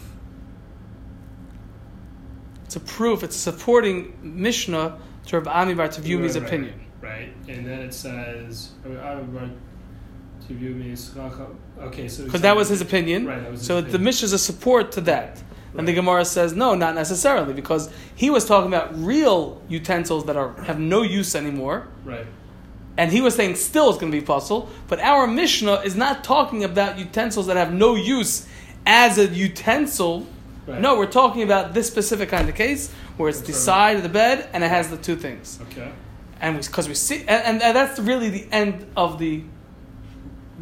It's 2.65 2.75
a 2.75 2.79
proof. 2.79 3.23
It's 3.23 3.35
a 3.35 3.39
supporting 3.39 4.17
Mishnah 4.21 4.99
to 5.27 5.37
Rabbi 5.37 5.51
Ami 5.51 5.73
Bar 5.73 5.87
Tavyumi's 5.87 6.35
Right, 6.35 6.41
right, 6.41 6.47
opinion. 6.47 6.85
Right. 7.01 7.33
And 7.47 7.65
then 7.65 7.79
it 7.79 7.93
says 7.93 8.71
to 10.47 10.53
view 10.53 10.71
me 10.71 10.95
Okay, 11.79 12.07
so 12.07 12.23
Because 12.23 12.41
that 12.41 12.55
was 12.55 12.69
his 12.69 12.81
opinion. 12.81 13.25
Right, 13.25 13.41
that 13.41 13.51
was 13.51 13.61
his 13.61 13.67
so 13.67 13.81
the. 13.81 13.99
Mishnah 13.99 14.25
is 14.25 14.33
a 14.33 14.39
support 14.39 14.91
to 14.93 15.01
that. 15.01 15.41
And 15.77 15.85
the 15.85 15.93
Gemara 15.93 16.23
says, 16.23 16.53
no, 16.53 16.73
not 16.73 16.95
necessarily, 16.95 17.53
because 17.53 17.89
he 18.15 18.29
was 18.29 18.45
talking 18.45 18.69
about 18.69 18.97
real 18.97 19.61
utensils 19.67 20.23
that 20.25 20.37
are 20.37 20.53
have 20.63 20.79
no 20.79 21.01
use 21.01 21.35
anymore. 21.35 21.87
Right. 22.05 22.25
And 22.97 23.11
he 23.11 23.19
was 23.19 23.35
saying 23.35 23.55
still 23.55 23.89
it's 23.89 23.97
going 23.97 24.09
to 24.09 24.17
be 24.17 24.25
puzzle. 24.25 24.69
But 24.87 24.99
our 25.01 25.27
Mishnah 25.27 25.81
is 25.81 25.95
not 25.95 26.23
talking 26.23 26.63
about 26.63 26.97
utensils 26.97 27.47
that 27.47 27.57
have 27.57 27.73
no 27.73 27.95
use 27.95 28.47
as 28.85 29.17
a 29.17 29.27
utensil. 29.27 30.25
Right. 30.67 30.81
No, 30.81 30.97
we're 30.97 31.05
talking 31.05 31.43
about 31.43 31.73
this 31.73 31.87
specific 31.87 32.29
kind 32.29 32.49
of 32.49 32.55
case 32.55 32.91
where 33.17 33.29
it's 33.29 33.41
the 33.41 33.47
That's 33.47 33.59
side 33.59 33.97
of 33.97 34.03
the 34.03 34.09
bed 34.09 34.49
and 34.51 34.63
it 34.63 34.69
has 34.69 34.89
the 34.89 34.97
two 34.97 35.15
things. 35.15 35.59
Okay. 35.69 35.91
And 36.41 36.59
because 36.59 36.87
we, 36.87 36.95
see, 36.95 37.19
and, 37.19 37.29
and, 37.29 37.61
and 37.61 37.75
that's 37.75 37.99
really 37.99 38.29
the 38.29 38.47
end 38.51 38.85
of 38.97 39.19
the 39.19 39.43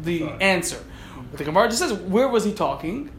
the 0.02 0.20
Fine. 0.20 0.42
answer. 0.42 0.84
But 1.30 1.38
the 1.38 1.44
Gemara 1.44 1.68
just 1.68 1.78
says, 1.78 1.92
where 1.92 2.28
was 2.28 2.44
he 2.44 2.52
talking? 2.52 3.10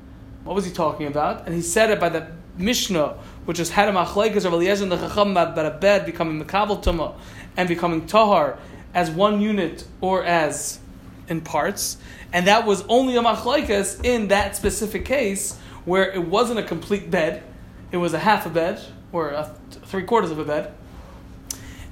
What 0.43 0.55
was 0.55 0.65
he 0.65 0.71
talking 0.71 1.07
about? 1.07 1.45
And 1.47 1.55
he 1.55 1.61
said 1.61 1.89
it 1.89 1.99
by 1.99 2.09
the 2.09 2.27
Mishnah, 2.57 3.17
which 3.45 3.59
is 3.59 3.71
had 3.71 3.89
a 3.89 3.91
machlekes 3.91 4.45
of 4.45 4.53
Eliezer 4.53 4.83
and 4.83 4.91
the 4.91 4.97
Chacham 4.97 5.31
about 5.31 5.65
a 5.65 5.71
bed 5.71 6.05
becoming 6.05 6.43
mekabel 6.43 6.83
tuma 6.83 7.15
and 7.57 7.67
becoming 7.67 8.05
tahar 8.05 8.59
as 8.93 9.09
one 9.09 9.41
unit 9.41 9.85
or 10.01 10.23
as 10.23 10.79
in 11.27 11.41
parts, 11.41 11.97
and 12.31 12.47
that 12.47 12.65
was 12.65 12.85
only 12.87 13.15
a 13.15 13.21
machlekes 13.21 14.03
in 14.05 14.27
that 14.27 14.55
specific 14.55 15.05
case 15.05 15.59
where 15.85 16.11
it 16.11 16.25
wasn't 16.25 16.59
a 16.59 16.63
complete 16.63 17.09
bed, 17.09 17.43
it 17.91 17.97
was 17.97 18.13
a 18.13 18.19
half 18.19 18.45
a 18.45 18.49
bed 18.49 18.81
or 19.11 19.29
a 19.29 19.55
th- 19.71 19.83
three 19.85 20.03
quarters 20.03 20.31
of 20.31 20.39
a 20.39 20.45
bed, 20.45 20.73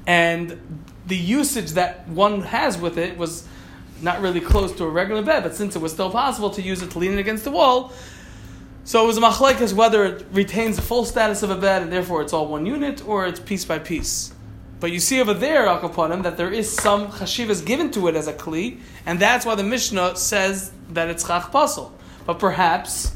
and 0.05 0.59
the 1.07 1.15
usage 1.15 1.71
that 1.71 2.07
one 2.09 2.41
has 2.41 2.77
with 2.77 2.97
it 2.97 3.17
was 3.17 3.47
not 4.01 4.21
really 4.21 4.41
close 4.41 4.71
to 4.73 4.83
a 4.83 4.89
regular 4.89 5.21
bed, 5.21 5.43
but 5.43 5.55
since 5.55 5.75
it 5.75 5.79
was 5.79 5.93
still 5.93 6.11
possible 6.11 6.49
to 6.49 6.61
use 6.61 6.81
it 6.81 6.91
to 6.91 6.99
lean 6.99 7.13
it 7.13 7.19
against 7.19 7.43
the 7.43 7.51
wall, 7.51 7.93
so 8.85 9.01
it 9.03 9.07
was 9.07 9.17
a 9.17 9.21
machlekes 9.21 9.71
whether 9.73 10.03
it 10.03 10.25
retains 10.33 10.75
the 10.75 10.81
full 10.81 11.05
status 11.05 11.41
of 11.41 11.49
a 11.49 11.55
bed 11.55 11.81
and 11.81 11.91
therefore 11.91 12.21
it's 12.21 12.33
all 12.33 12.47
one 12.47 12.65
unit 12.65 13.07
or 13.07 13.25
it's 13.25 13.39
piece 13.39 13.63
by 13.63 13.79
piece. 13.79 14.33
But 14.81 14.91
you 14.91 14.99
see 14.99 15.21
over 15.21 15.33
there, 15.33 15.65
Al 15.65 15.79
Kaponim, 15.79 16.23
that 16.23 16.35
there 16.35 16.51
is 16.51 16.69
some 16.69 17.07
chashivas 17.07 17.65
given 17.65 17.91
to 17.91 18.09
it 18.09 18.15
as 18.15 18.27
a 18.27 18.33
kli, 18.33 18.79
and 19.05 19.17
that's 19.17 19.45
why 19.45 19.55
the 19.55 19.63
Mishnah 19.63 20.17
says 20.17 20.73
that 20.89 21.07
it's 21.07 21.23
chach. 21.23 21.91
But 22.25 22.39
perhaps, 22.39 23.15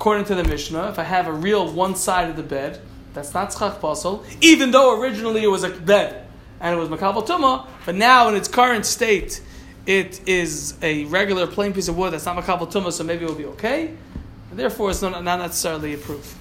according 0.00 0.24
to 0.24 0.34
the 0.34 0.44
Mishnah, 0.44 0.88
if 0.88 0.98
I 0.98 1.02
have 1.02 1.26
a 1.26 1.32
real 1.32 1.70
one 1.70 1.94
side 1.94 2.30
of 2.30 2.36
the 2.36 2.42
bed, 2.42 2.80
that's 3.12 3.34
not 3.34 3.50
chach 3.50 3.80
pasel, 3.80 4.24
even 4.40 4.70
though 4.70 4.98
originally 4.98 5.44
it 5.44 5.48
was 5.48 5.62
a 5.62 5.68
bed 5.68 6.26
and 6.58 6.74
it 6.74 6.78
was 6.78 6.88
makabel 6.88 7.26
tuma, 7.26 7.66
but 7.84 7.94
now 7.94 8.26
in 8.30 8.34
its 8.34 8.48
current 8.48 8.86
state, 8.86 9.42
it 9.84 10.26
is 10.26 10.78
a 10.80 11.04
regular 11.04 11.46
plain 11.46 11.74
piece 11.74 11.88
of 11.88 11.98
wood 11.98 12.14
that's 12.14 12.24
not 12.24 12.34
makabel 12.42 12.72
tumah, 12.72 12.90
so 12.90 13.04
maybe 13.04 13.26
it 13.26 13.28
will 13.28 13.34
be 13.34 13.44
okay. 13.44 13.88
And 14.48 14.58
therefore, 14.58 14.88
it's 14.88 15.02
not, 15.02 15.22
not 15.22 15.38
necessarily 15.38 15.92
a 15.92 15.98
proof. 15.98 16.34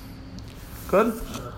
Good. 0.88 1.08
Uh, 1.08 1.49